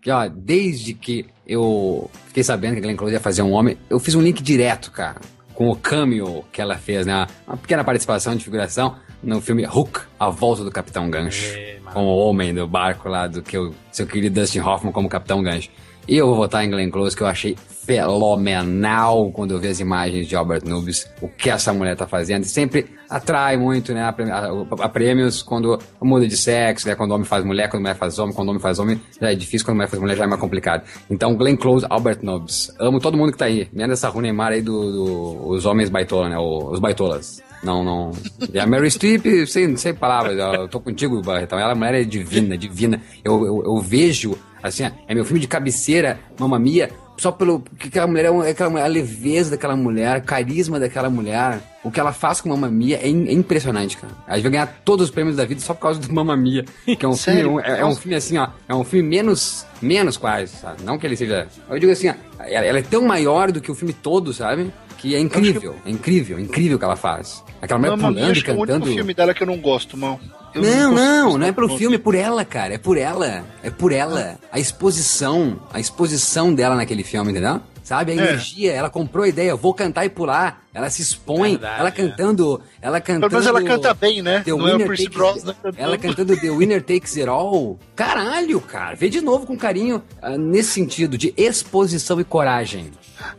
[0.00, 3.78] Que, ó, desde que eu fiquei sabendo que a Glenn Close ia fazer um homem,
[3.88, 5.20] eu fiz um link direto, cara,
[5.54, 7.26] com o cameo que ela fez, né?
[7.46, 11.54] Uma pequena participação de figuração no filme Hook, A Volta do Capitão Gancho.
[11.56, 15.08] É, com o homem do barco lá, do que o seu querido Dustin Hoffman como
[15.08, 15.68] Capitão Gancho.
[16.08, 17.56] E eu vou votar em Glenn Close, que eu achei
[17.86, 22.44] fenomenal quando eu vi as imagens de Albert Nubis, o que essa mulher tá fazendo.
[22.44, 27.10] Sempre atrai muito, né, a, prê- a- a prêmios quando muda de sexo, né, quando
[27.10, 29.30] o homem faz mulher, quando a mulher faz homem, quando o homem faz homem, já
[29.32, 30.82] é difícil, quando a mulher faz mulher já é mais complicado.
[31.10, 32.74] Então, Glenn Close, Albert Nubis.
[32.78, 36.28] Amo todo mundo que tá aí, menos essa Runemar aí dos do, os homens baitola,
[36.28, 37.42] né, os baitolas.
[37.62, 38.10] Não, não.
[38.52, 41.58] E a Mary Streep, sem, sem palavras, eu tô contigo, Barretão.
[41.58, 43.00] Ela, a mulher é divina, divina.
[43.24, 47.60] Eu, eu, eu vejo, assim, é meu filme de cabeceira, Mamma Mia, só pelo.
[47.78, 51.60] que aquela mulher é, é aquela mulher, a leveza daquela mulher, o carisma daquela mulher.
[51.84, 54.12] O que ela faz com Mamma Mia é, in- é impressionante, cara.
[54.26, 56.64] A gente vai ganhar todos os prêmios da vida só por causa do Mamma Mia.
[56.84, 57.60] Que é um filme.
[57.64, 58.48] É, é um filme assim, ó.
[58.68, 59.66] É um filme menos.
[59.80, 60.82] Menos quase, sabe?
[60.84, 61.48] Não que ele seja.
[61.68, 62.14] Eu digo assim, ó.
[62.46, 64.72] Ela, é tão maior do que o filme todo, sabe?
[64.98, 67.42] Que é incrível, é incrível, é incrível o que ela faz.
[67.60, 68.94] Aquela mulher Mia, pulando e que é o único cantando.
[68.94, 70.20] filme dela que eu não gosto, mal.
[70.54, 72.74] Eu Não, não, gostar não é pelo do filme, é por ela, cara.
[72.74, 73.44] É por ela.
[73.62, 74.38] É por ela.
[74.52, 77.60] A exposição, a exposição dela naquele filme, entendeu?
[77.82, 78.12] Sabe?
[78.12, 80.61] A energia, ela comprou a ideia, vou cantar e pular.
[80.74, 81.92] Ela se expõe, Verdade, ela é.
[81.92, 83.28] cantando, ela cantando.
[83.28, 84.40] Pelo menos ela canta bem, né?
[84.40, 85.76] The Não é o Winner Pierce Takes- Brosnan cantando.
[85.82, 87.78] Ela cantando The Winner Takes It All.
[87.94, 88.94] Caralho, cara.
[88.96, 92.90] Vê de novo com carinho ah, nesse sentido de exposição e coragem.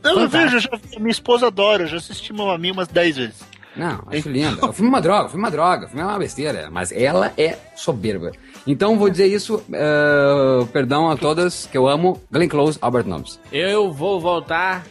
[0.03, 2.87] Não, eu vejo, eu já vi, minha esposa adora, eu já assisti Mamma Mia umas
[2.87, 3.35] 10 vezes.
[3.75, 4.59] Não, acho lindo.
[4.69, 6.69] O filme é uma droga, o filme é uma droga, o filme é uma besteira,
[6.71, 8.31] mas ela é soberba.
[8.67, 13.39] Então vou dizer isso, eh, perdão a todas que eu amo, Glenn Close, Albert Nobbs.
[13.51, 14.85] Eu vou voltar.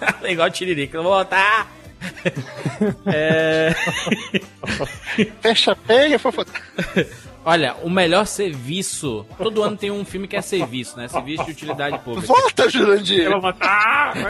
[0.28, 1.66] Igual Tiririca, eu vou voltar.
[3.06, 3.74] é...
[5.40, 6.46] Fecha, pega, fofa.
[7.44, 9.24] Olha, o melhor serviço.
[9.38, 11.08] Todo ano tem um filme que é serviço, né?
[11.08, 12.26] Serviço de utilidade pública.
[12.26, 13.24] Volta, Jurandir.
[13.24, 14.12] Eu vou voltar.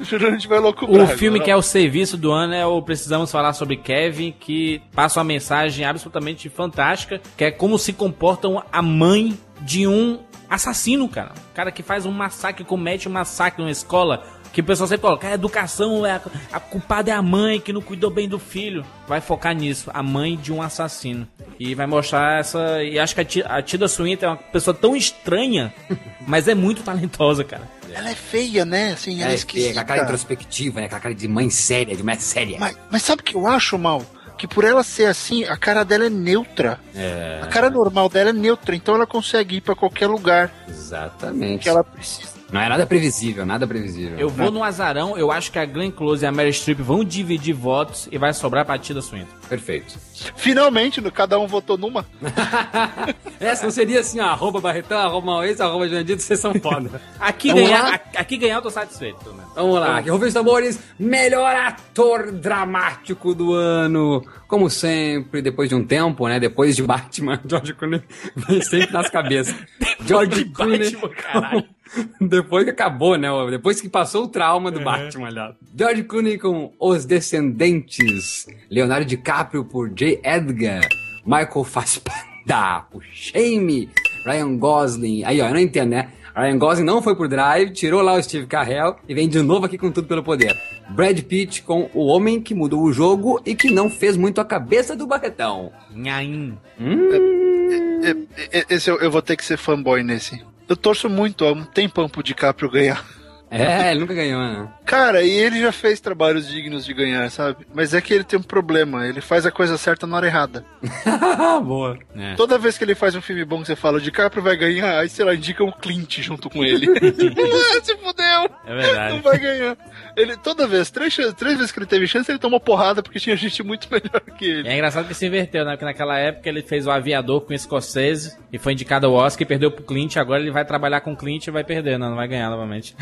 [0.00, 3.52] Jurandir vai louco O filme que é o serviço do ano é o Precisamos Falar
[3.54, 9.36] sobre Kevin, que passa uma mensagem absolutamente fantástica, que é como se comportam a mãe
[9.62, 11.32] de um assassino, cara.
[11.54, 14.22] Cara que faz um massacre, comete um massacre numa escola,
[14.56, 16.20] Que o pessoal sempre coloca, a educação, é a,
[16.54, 18.86] a culpada é a mãe que não cuidou bem do filho.
[19.06, 21.28] Vai focar nisso, a mãe de um assassino.
[21.60, 22.82] E vai mostrar essa.
[22.82, 25.74] E acho que a, Ti- a Tilda Swinton é uma pessoa tão estranha,
[26.26, 27.68] mas é muito talentosa, cara.
[27.92, 28.92] Ela é feia, né?
[28.94, 29.74] Assim, ela é, É, esquisita.
[29.74, 30.88] com a cara introspectiva, né?
[30.88, 32.56] Com a cara de mãe séria, de mãe séria.
[32.58, 34.02] Mas, mas sabe o que eu acho, Mal?
[34.38, 36.80] Que por ela ser assim, a cara dela é neutra.
[36.94, 41.62] É, A cara normal dela é neutra, então ela consegue ir pra qualquer lugar exatamente.
[41.64, 42.34] que ela precisa.
[42.52, 44.18] Não é nada previsível, nada previsível.
[44.18, 47.02] Eu vou no azarão, eu acho que a Glenn Close e a Mary Streep vão
[47.04, 49.34] dividir votos e vai sobrar pra Tilda Swinton.
[49.48, 49.98] Perfeito.
[50.36, 52.06] Finalmente, no- cada um votou numa.
[53.40, 57.00] Essa não seria assim, ó, arroba Barretão, arroba Maurício, arroba Jandito, vocês são foda.
[57.20, 57.94] Aqui Vamos ganhar, lá?
[58.14, 59.52] a- aqui ganhar eu tô satisfeito, menos.
[59.54, 64.22] Vamos lá, aqui, Rubens Tambores, melhor ator dramático do ano.
[64.46, 66.38] Como sempre, depois de um tempo, né?
[66.38, 68.02] Depois de Batman, George Clooney
[68.36, 69.54] vem sempre nas cabeças.
[70.06, 70.90] George de Clooney.
[70.90, 71.64] Batman, caralho.
[72.20, 73.28] Depois que acabou, né?
[73.50, 75.54] Depois que passou o trauma do Batman, aliás.
[75.76, 78.46] George Clooney com Os Descendentes.
[78.70, 80.20] Leonardo DiCaprio por J.
[80.24, 80.82] Edgar.
[81.24, 83.90] Michael Fassbender por Shame.
[84.24, 85.24] Ryan Gosling.
[85.24, 86.08] Aí, ó, eu não entendo, né?
[86.36, 89.64] Ryan Gosling não foi por Drive, tirou lá o Steve Carell e vem de novo
[89.64, 90.54] aqui com tudo pelo poder.
[90.90, 94.44] Brad Pitt com O Homem que Mudou o Jogo e que não fez muito a
[94.44, 95.72] cabeça do Barretão.
[95.94, 96.58] Nhaim.
[96.78, 98.26] E-
[98.58, 100.44] e- Esse eu, eu vou ter que ser fanboy nesse.
[100.68, 103.04] Eu torço muito há um tempão pro DiCaprio ganhar.
[103.50, 104.68] É, ele nunca ganhou, né?
[104.84, 107.66] Cara, e ele já fez trabalhos dignos de ganhar, sabe?
[107.74, 110.64] Mas é que ele tem um problema, ele faz a coisa certa na hora errada.
[111.64, 111.98] Boa.
[112.14, 112.34] É.
[112.34, 114.98] Toda vez que ele faz um filme bom que você fala, o DiCaprio vai ganhar,
[114.98, 116.86] aí sei lá, indica um Clint junto com ele.
[116.96, 118.50] ah, se fudeu!
[118.66, 119.14] É verdade.
[119.14, 119.76] Não vai ganhar.
[120.16, 123.36] Ele, toda vez, três, três vezes que ele teve chance, ele tomou porrada porque tinha
[123.36, 124.68] gente muito melhor que ele.
[124.68, 125.72] É engraçado que se inverteu, né?
[125.72, 129.42] Porque naquela época ele fez o Aviador com o Scorsese e foi indicado ao Oscar
[129.42, 130.16] e perdeu pro Clint.
[130.16, 132.96] Agora ele vai trabalhar com o Clint e vai perder, não, não vai ganhar novamente.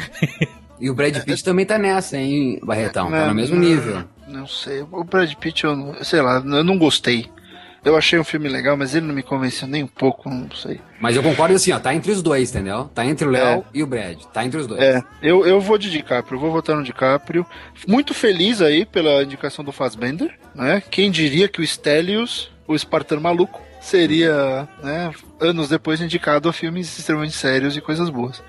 [0.81, 3.11] E o Brad Pitt também tá nessa, hein, Barretão?
[3.11, 4.05] Tá no mesmo não, nível.
[4.27, 4.85] Não sei.
[4.91, 7.31] O Brad Pitt, eu não, sei lá, eu não gostei.
[7.85, 10.81] Eu achei um filme legal, mas ele não me convenceu nem um pouco, não sei.
[10.99, 12.91] Mas eu concordo assim, ó, tá entre os dois, entendeu?
[12.95, 14.19] Tá entre o Léo e o Brad.
[14.33, 14.81] Tá entre os dois.
[14.81, 17.47] É, eu, eu vou de DiCaprio, vou votar no DiCaprio.
[17.87, 20.83] Muito feliz aí pela indicação do Fassbender, né?
[20.91, 26.99] Quem diria que o Stelios, o espartano maluco, seria, né, anos depois indicado a filmes
[26.99, 28.43] extremamente sérios e coisas boas.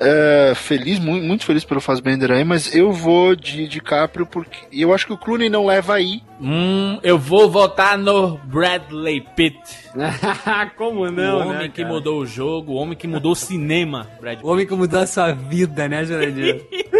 [0.00, 4.80] É, feliz, muito, muito feliz pelo Fassbender aí, mas eu vou de DiCaprio porque e
[4.80, 6.22] eu acho que o Clooney não leva aí.
[6.40, 9.58] hum, eu vou votar no Bradley Pitt.
[10.76, 14.06] Como o homem que mudou o jogo, o homem que mudou o cinema.
[14.20, 14.46] Brad Pitt.
[14.46, 16.62] O homem que mudou a sua vida, né, Jurandir?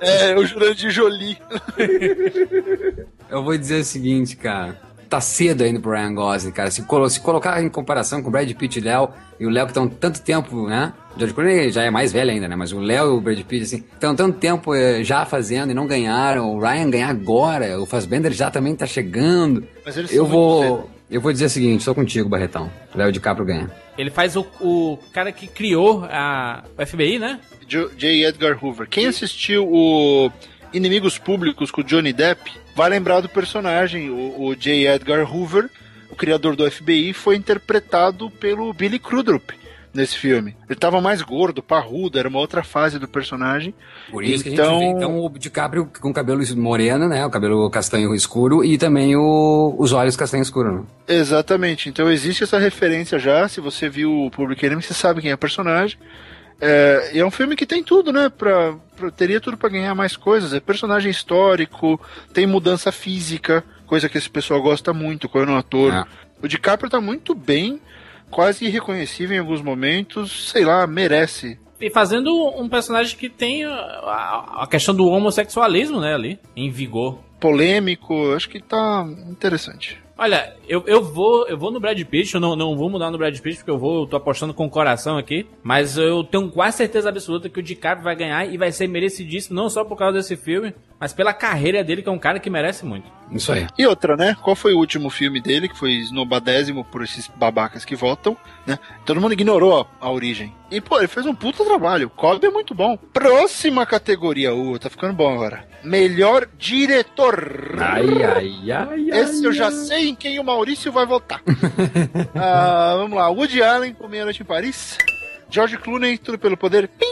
[0.00, 1.38] É, o Jurandir Jolie.
[3.30, 4.80] eu vou dizer o seguinte, cara.
[5.08, 6.70] Tá cedo ainda pro Ryan Gosling, cara.
[6.70, 9.50] Se, colo se colocar em comparação com o Brad Pitt e o Léo, e o
[9.50, 10.92] Léo que estão tanto tempo, né?
[11.14, 12.56] O George Clooney já é mais velho ainda, né?
[12.56, 15.74] Mas o Léo e o Brad Pitt, assim, estão tanto tempo eh, já fazendo e
[15.74, 16.54] não ganharam.
[16.54, 19.66] O Ryan ganhar agora, o Fassbender já também tá chegando.
[19.84, 20.90] Mas eles Eu vou...
[21.08, 22.68] Eu vou dizer o seguinte, sou contigo, Barretão.
[22.92, 23.70] Léo DiCaprio ganha.
[23.96, 27.38] Ele faz o, o cara que criou a o FBI, né?
[27.68, 28.24] J.
[28.24, 28.88] Edgar Hoover.
[28.88, 30.30] Quem assistiu o
[30.72, 34.10] Inimigos Públicos com o Johnny Depp vai lembrar do personagem.
[34.10, 34.86] O, o J.
[34.86, 35.68] Edgar Hoover,
[36.10, 39.52] o criador do FBI, foi interpretado pelo Billy Crudup
[39.94, 40.54] nesse filme.
[40.68, 43.72] Ele tava mais gordo, parrudo, era uma outra fase do personagem.
[44.10, 47.24] Por isso que a Então- gente vê, então, o DiCaprio com cabelo moreno, né?
[47.24, 50.82] O cabelo castanho escuro e também o- os olhos castanho escuro, né?
[51.08, 51.88] Exatamente.
[51.88, 53.48] Então existe essa referência já.
[53.48, 55.96] Se você viu o Public Enemy, você sabe quem é o personagem.
[56.60, 58.28] É, e é um filme que tem tudo, né?
[58.30, 60.52] Pra, pra- teria tudo pra ganhar mais coisas.
[60.54, 62.00] É personagem histórico,
[62.32, 65.92] tem mudança física, coisa que esse pessoal gosta muito quando é um ator.
[65.92, 66.04] É.
[66.42, 67.80] O DiCaprio tá muito bem,
[68.30, 70.50] quase irreconhecível em alguns momentos.
[70.50, 71.58] Sei lá, merece.
[71.78, 77.18] E fazendo um personagem que tem a questão do homossexualismo, né, ali, em vigor.
[77.38, 79.98] Polêmico, acho que tá interessante.
[80.18, 83.18] Olha, eu, eu vou eu vou no Brad Pitt, eu não, não vou mudar no
[83.18, 86.50] Brad Pitt porque eu vou, eu tô apostando com o coração aqui, mas eu tenho
[86.50, 89.98] quase certeza absoluta que o DiCaprio vai ganhar e vai ser merecidíssimo, não só por
[89.98, 93.06] causa desse filme, mas pela carreira dele, que é um cara que merece muito.
[93.30, 93.66] Isso aí.
[93.76, 94.36] E outra, né?
[94.40, 98.36] Qual foi o último filme dele, que foi esnobadésimo por esses babacas que votam,
[98.66, 98.78] né?
[99.04, 100.54] Todo mundo ignorou a, a origem.
[100.70, 102.10] E, pô, ele fez um puta trabalho.
[102.10, 102.96] Cobb é muito bom.
[102.96, 104.54] Próxima categoria.
[104.54, 105.66] Uh, tá ficando bom agora.
[105.82, 107.76] Melhor diretor.
[107.78, 111.42] Ai, ai, ai, Esse eu já sei em quem o Maurício vai votar.
[112.34, 113.28] Ah, vamos lá.
[113.30, 114.96] Woody Allen, por Meia Noite em Paris.
[115.48, 116.88] George Clooney, Tudo pelo Poder.
[116.88, 117.06] Pim!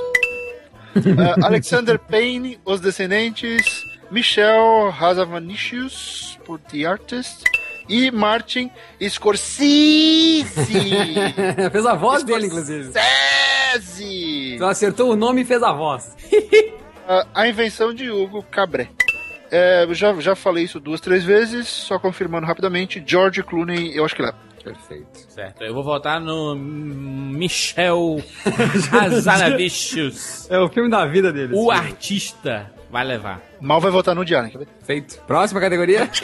[1.19, 3.65] Ah, Alexander Payne, Os Descendentes.
[4.15, 7.43] Michelle Hazanavicius, por The Artist.
[7.89, 8.71] E Martin
[9.11, 10.45] Scorsese.
[11.73, 12.93] fez a voz dele, inclusive.
[12.93, 14.55] Scorsese.
[14.55, 16.17] Então acertou o nome e fez a voz.
[17.09, 18.89] A, a invenção de Hugo Cabré.
[19.51, 23.03] É, eu já, já falei isso duas, três vezes, só confirmando rapidamente.
[23.05, 24.39] George Clooney, eu acho que leva.
[24.63, 25.19] Perfeito.
[25.29, 28.23] Certo, eu vou votar no Michel
[28.93, 30.49] Hazanavicius.
[30.49, 31.53] É o filme da vida dele.
[31.55, 33.43] o artista vai levar.
[33.61, 34.69] Mal vai votar no quer ver?
[34.85, 35.21] Feito.
[35.27, 36.09] Próxima categoria.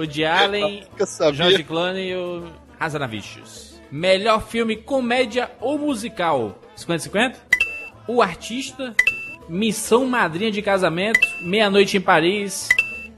[0.00, 0.84] O de Allen.
[1.34, 2.44] George Clooney e o
[2.80, 3.78] Hazanavicius.
[3.90, 6.58] Melhor filme comédia ou musical?
[6.78, 7.36] 50-50?
[8.08, 8.96] O artista,
[9.50, 12.70] Missão Madrinha de Casamento, Meia-Noite em Paris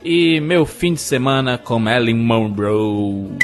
[0.03, 3.39] e Meu Fim de Semana com Marilyn Monroe.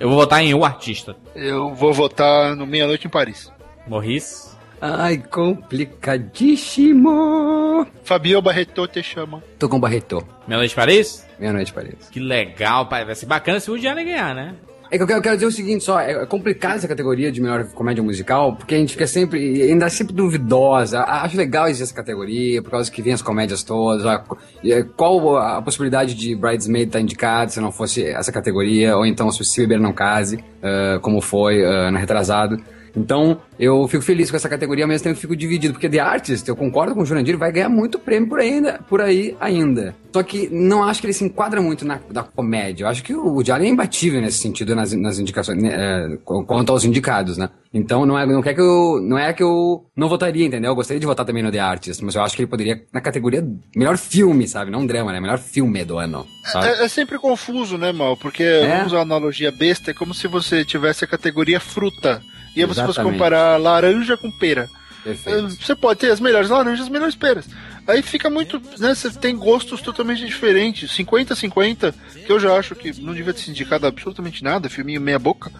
[0.00, 1.16] Eu vou votar em O Artista.
[1.36, 3.52] Eu vou votar no Meia-Noite em Paris.
[3.86, 4.51] Morris?
[4.84, 7.86] Ai, complicadíssimo.
[8.02, 9.40] Fabio Barreto te chama.
[9.56, 10.26] Tô com Barreto.
[10.48, 11.24] Meia-Noite em Paris?
[11.38, 12.08] Meia-noite, Paris.
[12.10, 13.04] Que legal, pai.
[13.04, 14.56] Vai ser bacana se o Allen ganhar, né?
[14.90, 17.40] É que eu quero, eu quero dizer o seguinte só, é complicado essa categoria de
[17.40, 21.02] melhor comédia musical, porque a gente fica sempre, ainda é sempre duvidosa.
[21.02, 24.04] Acho legal existir essa categoria, por causa que vem as comédias todas.
[24.64, 29.30] e Qual a possibilidade de Bridesmaid estar indicado se não fosse essa categoria, ou então
[29.30, 32.60] se o Se Beber Não Case, ah, como foi ah, no retrasado.
[32.94, 36.54] Então, eu fico feliz com essa categoria, mas também fico dividido, porque The Artist, eu
[36.54, 39.94] concordo com o Jurandir, vai ganhar muito prêmio por, ainda, por aí ainda.
[40.12, 42.84] Só que não acho que ele se enquadra muito na da comédia.
[42.84, 46.44] Eu acho que o Allen é imbatível nesse sentido, nas, nas indicações, né, é, qu-
[46.44, 47.48] quanto aos indicados, né?
[47.72, 50.70] Então, não é, não, quer que eu, não é que eu não votaria, entendeu?
[50.72, 53.00] Eu gostaria de votar também no The Artist, mas eu acho que ele poderia, na
[53.00, 53.42] categoria
[53.74, 54.70] melhor filme, sabe?
[54.70, 55.18] Não drama, né?
[55.18, 56.66] Melhor filme do ano, sabe?
[56.66, 58.14] É, é sempre confuso, né, Mal?
[58.18, 58.68] Porque, É.
[58.68, 62.20] vamos usar uma analogia besta, é como se você tivesse a categoria fruta.
[62.54, 64.68] E aí você fosse comparar laranja com pera.
[65.02, 65.50] Perfeito.
[65.50, 67.48] Você pode ter as melhores laranjas e as melhores peras.
[67.86, 68.60] Aí fica muito.
[68.78, 70.90] Né, você tem gostos totalmente diferentes.
[70.92, 71.94] 50-50,
[72.24, 75.50] que eu já acho que não devia ter se indicado absolutamente nada, filminho meia-boca.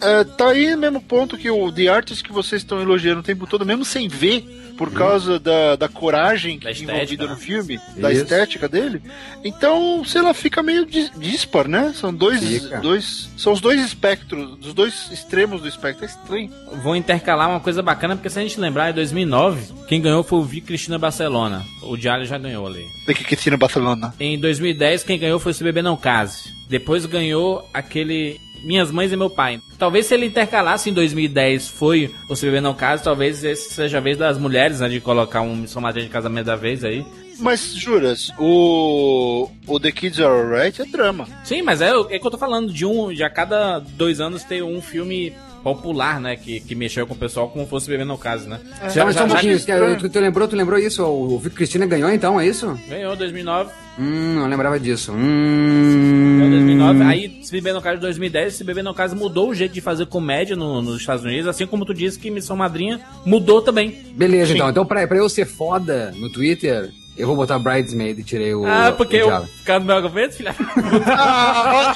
[0.00, 3.22] É, tá aí no mesmo ponto que o The Artist que vocês estão elogiando o
[3.22, 4.44] tempo todo, mesmo sem ver,
[4.78, 8.22] por causa da, da coragem que Da é envolvida estética, no filme, da Isso.
[8.22, 9.02] estética dele.
[9.44, 11.92] Então, sei lá, fica meio dis- dispar, né?
[11.94, 12.78] São dois, Fica.
[12.80, 13.28] dois.
[13.36, 16.04] São os dois espectros, dos dois extremos do espectro.
[16.04, 16.50] É estranho.
[16.82, 20.38] Vou intercalar uma coisa bacana, porque se a gente lembrar, em 2009, quem ganhou foi
[20.38, 21.62] o Vi Cristina Barcelona.
[21.82, 22.86] O Diário já ganhou ali.
[23.06, 24.14] Daqui que tinha Barcelona.
[24.18, 26.58] Em 2010, quem ganhou foi o Se Beber Não Case.
[26.70, 29.60] Depois ganhou aquele Minhas Mães e Meu Pai.
[29.78, 33.98] Talvez se ele intercalasse em 2010 foi o Se Beber Não Case, talvez esse seja
[33.98, 37.04] a vez das mulheres, né, de colocar um Missão Madrinha de Casamento da vez aí.
[37.38, 39.48] Mas, juras, o.
[39.66, 41.26] O The Kids Are Alright é drama.
[41.42, 44.20] Sim, mas é, o- é que eu tô falando de um, de a cada dois
[44.20, 45.32] anos ter um filme
[45.62, 48.58] popular, né, que, que mexeu com o pessoal como fosse Beber Não Case, né?
[48.94, 49.58] Já, mas só um pouquinho,
[49.98, 51.02] tu, tu lembrou, tu lembrou isso?
[51.04, 52.78] O Vitor Cristina ganhou então, é isso?
[52.88, 53.70] Ganhou 2009.
[54.00, 55.12] Hum, não lembrava disso.
[55.12, 56.38] Hum.
[56.38, 57.02] Ganhou 2009.
[57.04, 59.80] Aí, se beber no caso de 2010, se beber no caso mudou o jeito de
[59.80, 63.94] fazer comédia no- nos Estados Unidos, assim como tu disse que Missão Madrinha mudou também.
[64.14, 64.54] Beleza, Sim.
[64.54, 64.70] então.
[64.70, 68.64] Então, pra, pra eu ser foda no Twitter, eu vou botar Bridesmaid e tirei o.
[68.66, 70.54] ah, porque o eu ficar no meu argumento, filha.
[71.12, 71.94] Ah,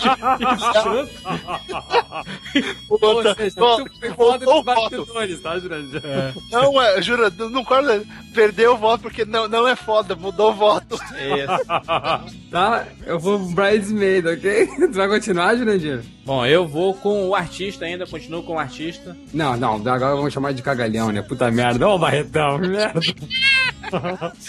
[4.17, 5.07] voltou o voto.
[5.43, 6.03] tá, Jurandir?
[6.51, 8.05] Não, é, jura, não concorda.
[8.33, 10.99] Perdeu o voto porque não, não é foda, mudou o voto.
[12.51, 14.67] Tá, eu vou Bridesmaid, ok?
[14.87, 16.03] tu vai continuar, Jurandir?
[16.25, 19.17] Bom, eu vou com o artista ainda, continuo com o artista.
[19.33, 21.21] Não, não, agora vamos chamar de cagalhão, né?
[21.21, 21.89] Puta merda.
[21.89, 23.01] Ô, Barretão, merda.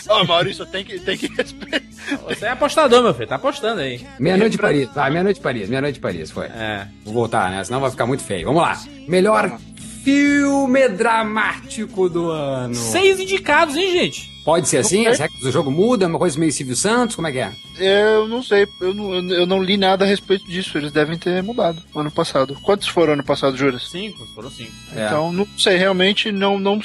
[0.07, 1.82] Ó, Maurício, tem que, tem que respeitar.
[2.30, 4.06] Você é apostador, meu filho, tá apostando aí.
[4.20, 4.88] Meia-noite de Paris.
[4.93, 6.45] Vai, meia-noite de Paris, meia-noite de Paris, foi.
[6.45, 6.88] É.
[7.03, 7.64] Vou voltar, né?
[7.64, 8.45] Senão vai ficar muito feio.
[8.45, 8.80] Vamos lá.
[9.08, 9.58] Melhor
[10.06, 12.76] filme dramático do ano.
[12.76, 14.36] Seis indicados, hein, gente?
[14.45, 15.08] Pode ser assim?
[15.08, 16.08] As regras do jogo mudam?
[16.08, 17.16] Uma coisa meio Silvio Santos?
[17.16, 17.51] Como é que é?
[17.80, 20.78] Eu não sei, eu não, eu não li nada a respeito disso.
[20.78, 22.56] Eles devem ter mudado ano passado.
[22.62, 23.89] Quantos foram ano passado, juras?
[23.89, 24.72] Cinco, foram cinco.
[24.95, 25.08] É.
[25.08, 26.80] Então, não sei, realmente não, não,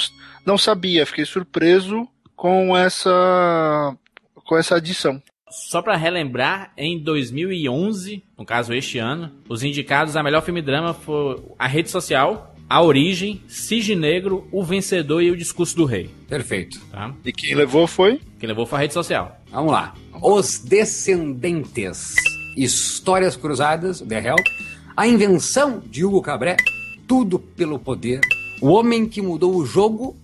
[0.46, 1.04] não sabia.
[1.04, 2.08] Fiquei surpreso
[2.40, 3.94] com essa,
[4.46, 5.22] com essa adição.
[5.50, 10.94] Só pra relembrar, em 2011, no caso este ano, os indicados a melhor filme drama
[10.94, 16.08] foi A Rede Social, A Origem, Cisne Negro, O Vencedor e O Discurso do Rei.
[16.30, 16.80] Perfeito.
[16.90, 17.14] Tá?
[17.26, 18.18] E quem levou foi?
[18.38, 19.38] Quem levou foi a Rede Social.
[19.50, 19.94] Vamos lá.
[20.22, 22.14] Os Descendentes.
[22.56, 24.46] Histórias Cruzadas, The Help.
[24.96, 26.56] A Invenção de Hugo Cabré.
[27.06, 28.22] Tudo pelo Poder.
[28.62, 30.16] O Homem que Mudou o Jogo.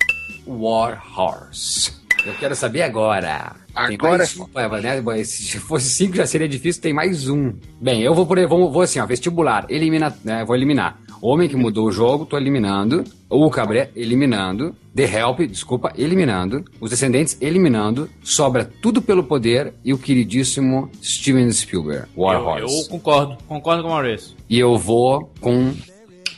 [0.47, 2.06] War Horse.
[2.27, 3.55] Eu quero saber agora.
[3.87, 5.25] Tem Agora mais um, é, né?
[5.25, 7.53] Se fosse cinco já seria difícil, tem mais um.
[7.81, 10.99] Bem, eu vou por vou, vou assim, ó, vestibular, elimina, né, vou eliminar.
[11.23, 13.05] O Homem que Mudou o Jogo, tô eliminando.
[13.31, 14.75] O Cabré, eliminando.
[14.95, 16.65] The Help, desculpa, eliminando.
[16.81, 18.11] Os Descendentes, eliminando.
[18.25, 22.83] Sobra Tudo pelo Poder e o queridíssimo Steven Spielberg, War eu, Horse.
[22.83, 24.37] eu concordo, concordo com o Maurício.
[24.51, 25.73] E eu vou com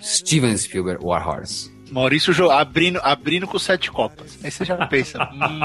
[0.03, 1.78] Steven Spielberg, War Horse.
[1.91, 4.39] Maurício jo- abrindo, abrindo com sete copas.
[4.45, 5.19] Aí você já pensa.
[5.33, 5.61] hum,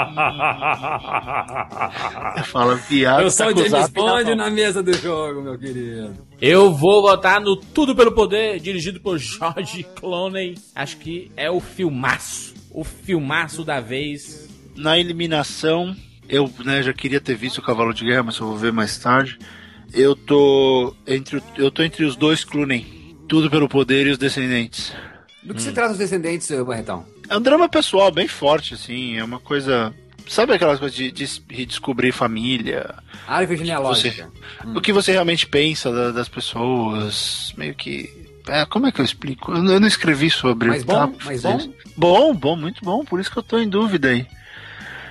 [2.35, 3.21] você fala, viado.
[3.21, 6.15] Eu tá sou com o James na Bond na mesa do jogo, meu querido.
[6.41, 10.55] Eu vou votar no Tudo pelo Poder, dirigido por George Clooney.
[10.75, 12.53] Acho que é o filmaço.
[12.71, 14.49] O filmaço da vez.
[14.75, 15.95] Na eliminação,
[16.27, 18.97] eu né, já queria ter visto o Cavalo de Guerra, mas eu vou ver mais
[18.97, 19.37] tarde.
[19.93, 23.03] Eu tô entre, o- eu tô entre os dois Clooney.
[23.27, 24.91] Tudo pelo poder e os descendentes.
[25.45, 27.05] Do que se trata os descendentes, Barretão?
[27.29, 29.17] É um drama pessoal bem forte, assim.
[29.17, 29.93] É uma coisa.
[30.27, 32.95] Sabe aquelas coisas de, de redescobrir família?
[33.27, 34.29] Árvore genealógica.
[34.73, 37.53] O que você realmente pensa da- das pessoas?
[37.57, 38.09] Meio que.
[38.47, 39.51] É, como é que eu explico?
[39.53, 40.69] Eu, não- escrevi sobre.
[40.69, 41.07] Mas tá?
[41.07, 41.15] bom?
[41.25, 41.69] Mas bom?
[41.97, 43.03] Bom, bom, muito bom.
[43.03, 44.25] Por isso que eu tô em dúvida aí.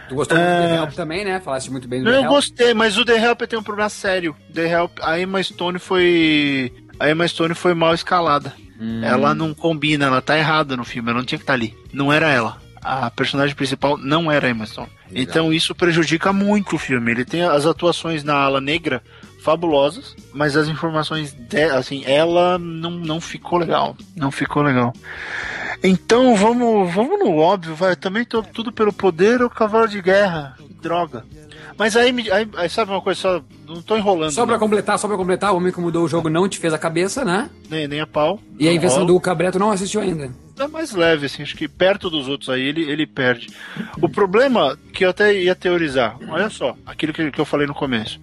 [0.08, 0.68] Tu gostou muito do É.
[0.68, 1.40] The Help também, né?
[1.40, 2.32] Falaste muito bem do Não, The eu Help.
[2.34, 4.36] gostei, mas o The Help tem um problema sério.
[4.52, 6.72] The Help, a Emma Stone foi.
[6.98, 8.52] A Emma Stone foi mal escalada.
[8.82, 9.04] Hum.
[9.04, 11.72] Ela não combina, ela tá errada no filme, ela não tinha que estar ali.
[11.92, 12.60] Não era ela.
[12.82, 14.88] A personagem principal não era a Emma Stone.
[15.08, 15.22] Legal.
[15.22, 17.12] Então isso prejudica muito o filme.
[17.12, 19.00] Ele tem as atuações na ala negra
[19.40, 23.96] fabulosas, mas as informações de, assim, ela não, não ficou legal.
[24.16, 24.92] Não ficou legal.
[25.80, 27.94] Então vamos, vamos no óbvio, vai.
[27.94, 30.56] Também tô tudo pelo poder ou cavalo de guerra.
[30.80, 31.24] Droga.
[31.78, 34.30] Mas aí, aí, aí sabe uma coisa, só não tô enrolando.
[34.32, 34.60] Só pra não.
[34.60, 37.24] completar, só pra completar, o homem que mudou o jogo não te fez a cabeça,
[37.24, 37.48] né?
[37.70, 38.38] nem, nem a pau.
[38.58, 40.30] E a invenção do Cabreto não assistiu ainda.
[40.58, 43.48] é mais leve, assim, acho que perto dos outros aí ele, ele perde.
[44.00, 47.74] O problema que eu até ia teorizar, olha só, aquilo que, que eu falei no
[47.74, 48.20] começo.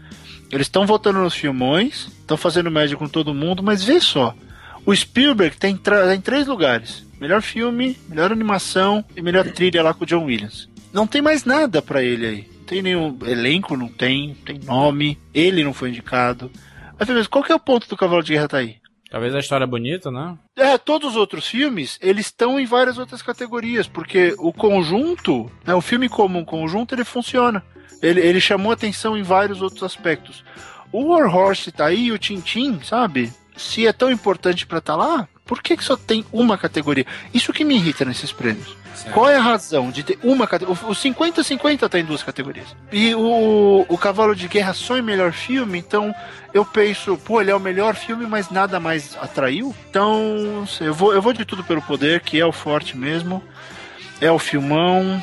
[0.51, 4.33] Eles estão votando nos filmões, estão fazendo média com todo mundo, mas vê só.
[4.85, 9.93] O Spielberg tem, tra- em três lugares: melhor filme, melhor animação e melhor trilha lá
[9.93, 10.67] com o John Williams.
[10.91, 12.47] Não tem mais nada pra ele aí.
[12.69, 16.51] Não tem nenhum elenco, não tem, tem nome, ele não foi indicado.
[16.99, 18.75] Mas beleza, qual que é o ponto do Cavalo de Guerra tá aí?
[19.09, 20.37] Talvez a história bonita, né?
[20.55, 25.73] É, todos os outros filmes, eles estão em várias outras categorias, porque o conjunto, né,
[25.73, 27.63] o filme como um conjunto, ele funciona.
[28.03, 30.43] Ele, ele chamou atenção em vários outros aspectos.
[30.91, 33.33] O War Horse tá aí, o Tintin, sabe?
[33.57, 37.07] Se é tão importante pra estar lá, por que, que só tem uma categoria?
[37.33, 38.77] Isso que me irrita nesses prêmios.
[39.11, 40.83] Qual é a razão de ter uma categoria?
[40.83, 42.67] O 50-50 tá em duas categorias.
[42.91, 46.13] E o, o Cavalo de Guerra só em melhor filme, então
[46.53, 49.75] eu penso, pô, ele é o melhor filme, mas nada mais atraiu.
[49.89, 53.41] Então, sei, eu vou, eu vou de tudo pelo poder, que é o forte mesmo.
[54.21, 55.19] É o filmão.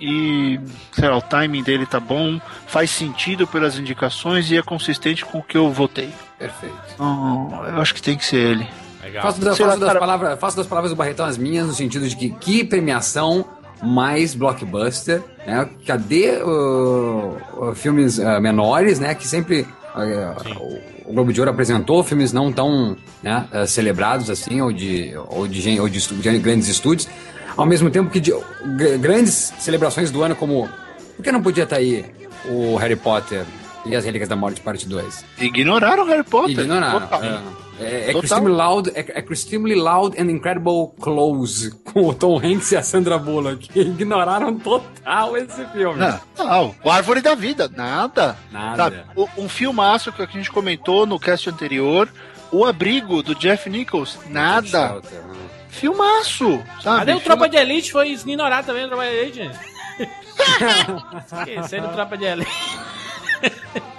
[0.00, 0.58] E,
[0.92, 5.40] sei lá, o timing dele tá bom, faz sentido pelas indicações e é consistente com
[5.40, 6.10] o que eu votei.
[6.38, 6.74] Perfeito.
[6.94, 8.85] Então, eu acho que tem que ser ele.
[9.06, 9.22] Legal.
[9.22, 9.98] Faço, da- faço das cara.
[10.00, 13.44] palavras, faço das palavras do Barretão as minhas, no sentido de que que premiação
[13.82, 15.68] mais blockbuster, né?
[15.86, 19.14] Cadê uh, filmes uh, menores, né?
[19.14, 19.60] Que sempre
[19.94, 25.12] uh, o- Globo de Ouro apresentou filmes não tão né, uh, celebrados assim, ou de,
[25.28, 27.08] ou de, gen- ou de, estu- de grandes estúdios,
[27.56, 30.68] ao mesmo tempo que de gr- grandes celebrações do ano, como.
[31.16, 32.04] Por que não podia estar aí
[32.48, 33.44] o Harry Potter
[33.86, 35.24] e as Relíquias da Morte, parte 2?
[35.38, 36.58] Ignoraram o Harry Potter.
[36.58, 37.08] Ignoraram.
[37.24, 37.38] É,
[37.80, 38.18] é, é.
[38.18, 42.82] Extremely Loud, é, é Extremely Loud and Incredible Close, com o Tom Hanks e a
[42.82, 43.68] Sandra Bullock.
[43.78, 45.98] Ignoraram total esse filme.
[45.98, 48.36] Não, não, o Árvore da Vida, nada.
[48.50, 48.76] Nada.
[48.76, 49.04] Sabe,
[49.36, 52.08] um filmaço que a gente comentou no cast anterior,
[52.50, 54.94] O Abrigo, do Jeff Nichols, nada.
[54.94, 55.00] Né?
[55.68, 56.98] Filmaço, sabe?
[57.00, 57.92] Cadê o Tropa de Elite?
[57.92, 59.50] Foi ignorado também o Tropa de Elite.
[61.26, 62.50] Esqueceram o Tropa de Elite.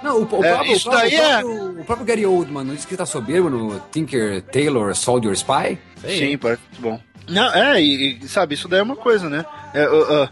[0.04, 2.26] Não, o, o É, próprio, isso o próprio- daí é- o próprio- o próprio Gary
[2.26, 5.78] Oldman, não disse que tá soberbo no Tinker Taylor Soldier Spy?
[6.06, 7.00] Sim, parece muito bom.
[7.28, 9.46] Não, é, e, e, sabe, isso daí é uma coisa, né?
[9.74, 10.24] É, uh,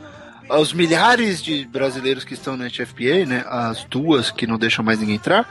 [0.54, 3.44] uh, os milhares de brasileiros que estão na HFPA, né?
[3.48, 5.50] As duas que não deixam mais ninguém entrar,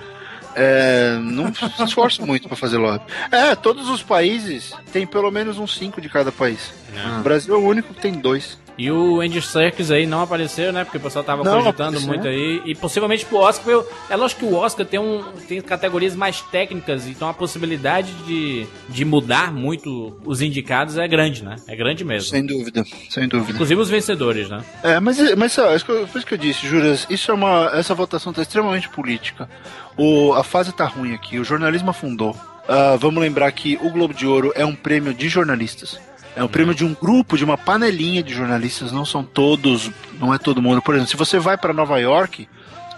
[0.57, 3.05] é, não se esforçam muito para fazer lobby.
[3.31, 6.73] É, todos os países têm pelo menos uns cinco de cada país.
[7.19, 8.57] O Brasil é o único que tem dois.
[8.77, 10.83] E o Andy Serkis aí não apareceu, né?
[10.85, 12.61] Porque o pessoal tava Não cogitando muito aí.
[12.65, 13.69] E possivelmente pro Oscar.
[13.73, 18.13] eu- É lógico que o Oscar tem, um, tem categorias mais técnicas, então a possibilidade
[18.27, 21.55] de, de mudar muito os indicados é grande, né?
[21.69, 22.29] É grande mesmo.
[22.31, 23.53] Sem dúvida, sem dúvida.
[23.53, 24.65] Inclusive os vencedores, né?
[24.83, 27.35] É, mas, mas ó, isso que eu- foi isso que eu disse, Juras, isso é
[27.35, 27.71] uma.
[27.75, 29.49] Essa votação tá extremamente política.
[29.97, 32.37] O, a fase tá ruim aqui, o jornalismo afundou.
[32.69, 36.01] Ah, vamos lembrar que o Globo de Ouro é um prêmio de jornalistas.
[36.37, 40.35] É um prêmio de um grupo, de uma panelinha de jornalistas, não são todos, não
[40.35, 40.83] é todo mundo.
[40.83, 42.49] Por exemplo, se você vai para Nova York,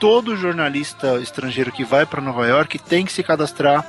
[0.01, 3.84] todo jornalista estrangeiro que vai para Nova York tem que se cadastrar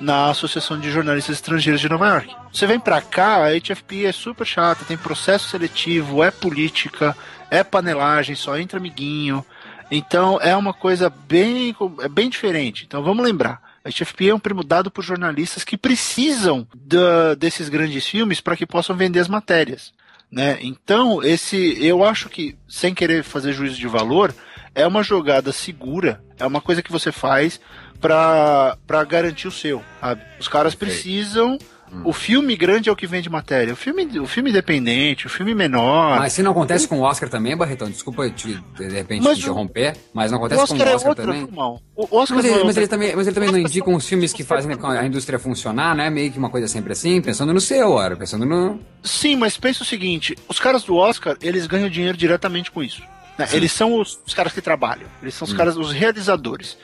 [0.00, 2.34] na Associação de Jornalistas Estrangeiros de Nova York.
[2.52, 7.16] Você vem pra cá, a HFP é super chata, tem processo seletivo, é política,
[7.50, 9.44] é panelagem, só entra amiguinho.
[9.90, 12.84] Então é uma coisa bem, é bem diferente.
[12.86, 13.60] Então vamos lembrar.
[13.86, 18.56] A HFPA é um prêmio dado por jornalistas que precisam da, desses grandes filmes para
[18.56, 19.92] que possam vender as matérias.
[20.28, 20.58] Né?
[20.60, 24.34] Então, esse, eu acho que, sem querer fazer juízo de valor,
[24.74, 27.60] é uma jogada segura, é uma coisa que você faz
[28.00, 29.84] para garantir o seu.
[30.00, 30.22] Sabe?
[30.40, 31.56] Os caras precisam
[32.04, 33.72] o filme grande é o que vende matéria.
[33.72, 36.18] O filme, o filme independente, o filme menor.
[36.18, 39.44] Mas se não acontece com o Oscar também, Barretão, desculpa te, de repente mas te
[39.44, 41.48] interromper, mas não acontece Oscar com o é Oscar também.
[41.96, 44.32] O Oscar Mas ele, é mas, ele também, mas ele também não indica uns filmes
[44.32, 46.10] que fazem a indústria funcionar, né?
[46.10, 48.78] Meio que uma coisa sempre assim, pensando no seu, ora, pensando no.
[49.02, 53.02] Sim, mas pensa o seguinte: os caras do Oscar, eles ganham dinheiro diretamente com isso.
[53.38, 53.46] né?
[53.52, 56.76] Eles são os, os caras que trabalham, eles são os caras, os realizadores.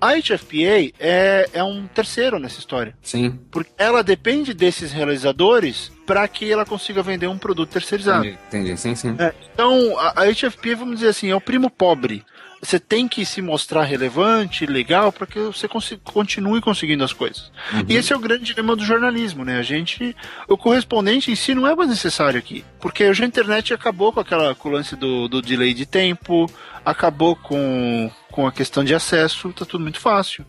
[0.00, 2.94] A HFPA é, é um terceiro nessa história.
[3.02, 3.38] Sim.
[3.50, 8.26] Porque ela depende desses realizadores para que ela consiga vender um produto terceirizado.
[8.26, 8.76] Entendi, entendi.
[8.76, 9.16] Sim, sim.
[9.18, 12.24] É, então, a, a HFP, vamos dizer assim, é o primo pobre.
[12.62, 15.66] Você tem que se mostrar relevante, legal, para que você
[16.04, 17.50] continue conseguindo as coisas.
[17.88, 19.58] E esse é o grande dilema do jornalismo, né?
[19.58, 20.14] A gente.
[20.46, 22.62] O correspondente em si não é mais necessário aqui.
[22.78, 26.50] Porque hoje a internet acabou com aquela com o lance do, do delay de tempo,
[26.84, 30.44] acabou com, com a questão de acesso, tá tudo muito fácil.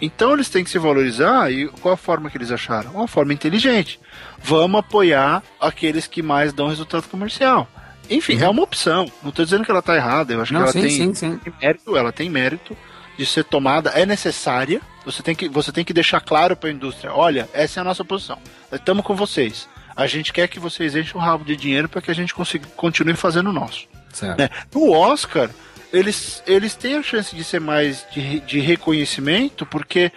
[0.00, 2.92] Então eles têm que se valorizar e qual a forma que eles acharam?
[2.92, 4.00] Uma forma inteligente.
[4.42, 7.68] Vamos apoiar aqueles que mais dão resultado comercial.
[8.08, 9.10] Enfim, é uma opção.
[9.22, 10.32] Não estou dizendo que ela está errada.
[10.32, 11.38] Eu acho Não, que ela sim, tem, sim, sim.
[11.38, 11.96] tem mérito.
[11.96, 12.76] Ela tem mérito
[13.16, 13.90] de ser tomada.
[13.90, 14.80] É necessária.
[15.04, 17.12] Você tem que, você tem que deixar claro para a indústria.
[17.12, 18.38] Olha, essa é a nossa posição.
[18.70, 19.68] Estamos com vocês.
[19.96, 22.66] A gente quer que vocês enchem o rabo de dinheiro para que a gente consiga,
[22.76, 23.86] continue fazendo o nosso.
[24.12, 24.38] Certo.
[24.38, 24.48] Né?
[24.74, 25.50] No Oscar,
[25.94, 30.10] eles, eles têm a chance de ser mais de, de reconhecimento, porque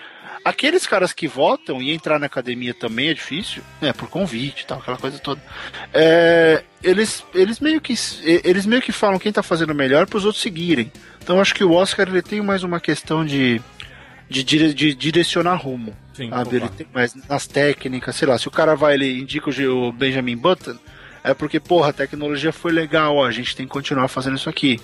[0.43, 3.93] aqueles caras que votam e entrar na academia também é difícil, né?
[3.93, 5.41] Por convite e tal, aquela coisa toda.
[5.93, 7.93] É, eles, eles, meio que,
[8.43, 10.91] eles meio que falam quem tá fazendo melhor para os outros seguirem.
[11.21, 13.61] Então eu acho que o Oscar ele tem mais uma questão de,
[14.29, 15.95] de, dire- de direcionar rumo.
[16.13, 16.55] Sim, sabe?
[16.55, 20.35] Ele tem mais nas técnicas, sei lá, se o cara vai, ele indica o Benjamin
[20.37, 20.77] Button,
[21.23, 24.49] é porque, porra, a tecnologia foi legal, ó, a gente tem que continuar fazendo isso
[24.49, 24.79] aqui.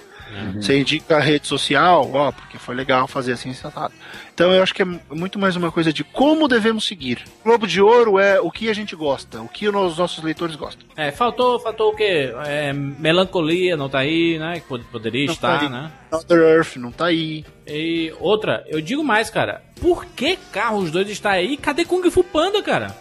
[0.56, 3.94] Você indica a rede social, ó, porque foi legal fazer assim, sentado.
[4.34, 7.24] Então eu acho que é muito mais uma coisa de como devemos seguir.
[7.44, 10.86] Globo de Ouro é o que a gente gosta, o que os nossos leitores gostam.
[10.98, 12.34] É, faltou, faltou o quê?
[12.46, 14.56] É, melancolia não tá aí, né?
[14.60, 15.92] Que pod- poderia Não estar, tá né?
[16.12, 17.46] Other Earth não tá aí.
[17.68, 19.62] E outra, eu digo mais, cara.
[19.80, 21.58] Por que Carros 2 está aí?
[21.58, 22.96] Cadê Kung Fu Panda, cara?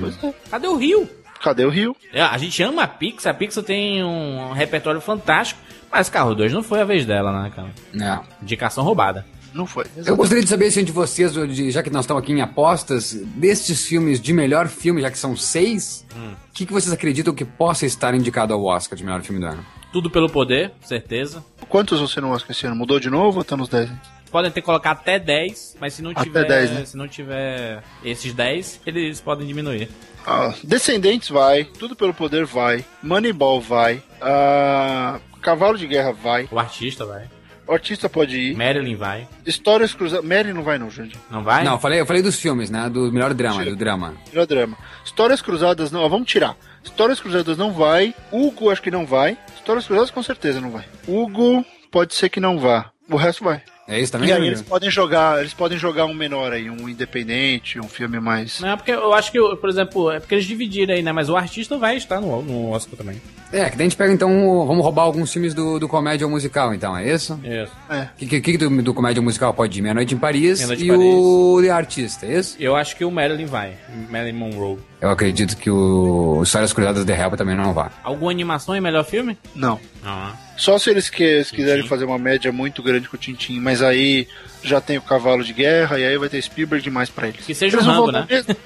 [0.00, 0.34] Pois é.
[0.50, 1.08] Cadê o Rio?
[1.40, 1.94] Cadê o Rio?
[2.12, 5.60] É, A gente ama a Pixar, a Pixar tem um repertório fantástico,
[5.90, 7.68] mas Carro 2 não foi a vez dela, né, cara?
[7.92, 8.22] Não.
[8.42, 9.24] Indicação roubada.
[9.56, 9.86] Não foi.
[10.04, 11.32] Eu gostaria de saber, assim, de vocês,
[11.72, 15.34] já que nós estamos aqui em apostas, destes filmes de melhor filme, já que são
[15.34, 19.40] seis, o que, que vocês acreditam que possa estar indicado ao Oscar de melhor filme
[19.40, 19.64] do ano?
[19.90, 21.42] Tudo pelo poder, certeza.
[21.70, 22.76] Quantos você não Oscar esse ano?
[22.76, 23.90] Mudou de novo ou tá nos 10?
[24.30, 26.84] Podem ter que colocar até 10, mas se não Até tiver, 10, né?
[26.84, 29.88] se não tiver esses 10, eles podem diminuir.
[30.26, 36.58] Ah, Descendentes vai, Tudo pelo Poder vai, Moneyball vai, ah, Cavalo de Guerra vai, O
[36.58, 37.26] artista vai.
[37.68, 39.28] o artista pode ir, Marilyn vai.
[39.46, 40.24] Histórias Cruzadas.
[40.26, 41.16] Mary não vai, não, gente.
[41.30, 41.62] Não vai?
[41.62, 42.90] Não, eu falei, eu falei dos filmes, né?
[42.90, 43.70] Do melhor drama, Tira.
[43.70, 44.14] do drama.
[44.32, 44.76] Melhor drama.
[45.04, 46.56] Histórias Cruzadas não, ó, vamos tirar.
[46.82, 50.84] Histórias Cruzadas não vai, Hugo acho que não vai, Histórias Cruzadas com certeza não vai.
[51.06, 53.62] Hugo pode ser que não vá, o resto vai.
[53.88, 54.28] É isso também?
[54.28, 58.18] E aí eles podem jogar, eles podem jogar um menor aí, um independente, um filme
[58.18, 58.60] mais.
[58.60, 61.12] Não, é porque eu acho que, por exemplo, é porque eles dividiram aí, né?
[61.12, 63.20] Mas o artista vai estar no, no Oscar também.
[63.52, 66.74] É, que daí a gente pega então, vamos roubar alguns filmes do, do comédia musical,
[66.74, 67.38] então, é isso?
[67.44, 67.72] Isso.
[67.88, 68.02] É.
[68.02, 69.82] O que, que, que do, do comédia musical pode ir?
[69.82, 72.56] Meia Noite em Paris Meia Noite em e o The Artista, é isso?
[72.58, 73.74] Eu acho que o Marilyn vai.
[74.10, 74.78] Marilyn Monroe.
[75.00, 77.92] Eu acredito que o Histórias Cruzadas de Help também não vá.
[78.02, 79.38] Alguma animação é melhor filme?
[79.54, 79.78] Não.
[80.02, 80.32] Não, né?
[80.56, 81.88] Só se eles que, se quiserem Tintin.
[81.88, 84.26] fazer uma média muito grande com o Tintin, mas aí
[84.62, 87.44] já tem o Cavalo de Guerra e aí vai ter Spielberg demais pra eles.
[87.44, 88.26] Que seja eles o não Rambo, vão- né?
[88.30, 88.46] eles-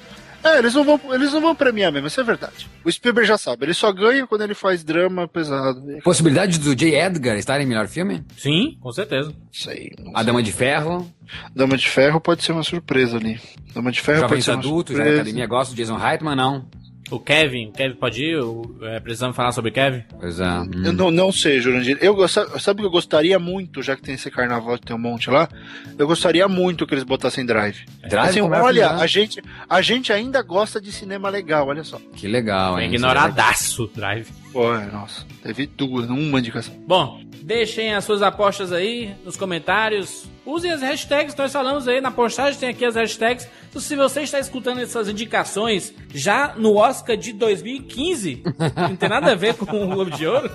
[0.42, 2.66] É, eles não, vão, eles não vão premiar mesmo, isso é verdade.
[2.82, 5.82] O Spielberg já sabe, ele só ganha quando ele faz drama pesado.
[6.02, 6.94] Possibilidade do J.
[6.98, 8.24] Edgar estar em melhor filme?
[8.38, 9.34] Sim, com certeza.
[9.52, 9.90] Isso aí.
[10.14, 10.24] A sei.
[10.24, 11.12] Dama de Ferro,
[11.54, 13.38] Dama de Ferro pode ser uma surpresa ali.
[13.74, 15.20] Dama de Ferro pode Jovens ser uma Adultos, já na surpresa.
[15.22, 16.64] academia gosta, Jason Reitman, não.
[17.10, 18.40] O Kevin, o Kevin pode ir?
[18.40, 20.04] O- é, precisamos falar sobre Kevin?
[20.20, 20.44] Pois é.
[20.48, 20.70] hum.
[20.84, 21.98] Eu não, não sei, Jurandir.
[22.00, 25.00] Eu, sabe o que eu gostaria muito, já que tem esse carnaval que tem um
[25.00, 25.48] monte lá?
[25.98, 27.84] Eu gostaria muito que eles botassem Drive.
[28.08, 29.02] Drive assim, é olha, né?
[29.02, 32.00] a gente, a gente ainda gosta de cinema legal, olha só.
[32.14, 32.88] Que legal, hein?
[32.92, 34.28] ignoradaço o Drive.
[34.52, 36.74] Pô, é, nossa, teve duas, uma indicação.
[36.86, 40.24] Bom, deixem as suas apostas aí nos comentários.
[40.44, 43.48] Usem as hashtags que nós falamos aí na postagem, tem aqui as hashtags.
[43.68, 48.42] Então, se você está escutando essas indicações já no Oscar de 2015,
[48.76, 50.50] não tem nada a ver com o Globo de Ouro,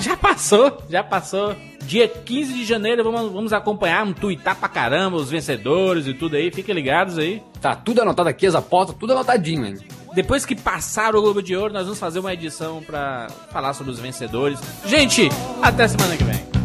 [0.00, 1.54] já passou, já passou
[1.86, 6.34] Dia 15 de janeiro vamos, vamos acompanhar, vamos tuitar pra caramba os vencedores e tudo
[6.34, 6.50] aí.
[6.50, 7.40] Fiquem ligados aí.
[7.60, 9.76] Tá tudo anotado aqui, as apostas, tudo anotadinho, hein?
[10.16, 13.92] Depois que passar o Globo de Ouro, nós vamos fazer uma edição pra falar sobre
[13.92, 14.58] os vencedores.
[14.86, 15.28] Gente,
[15.60, 16.55] até semana que vem.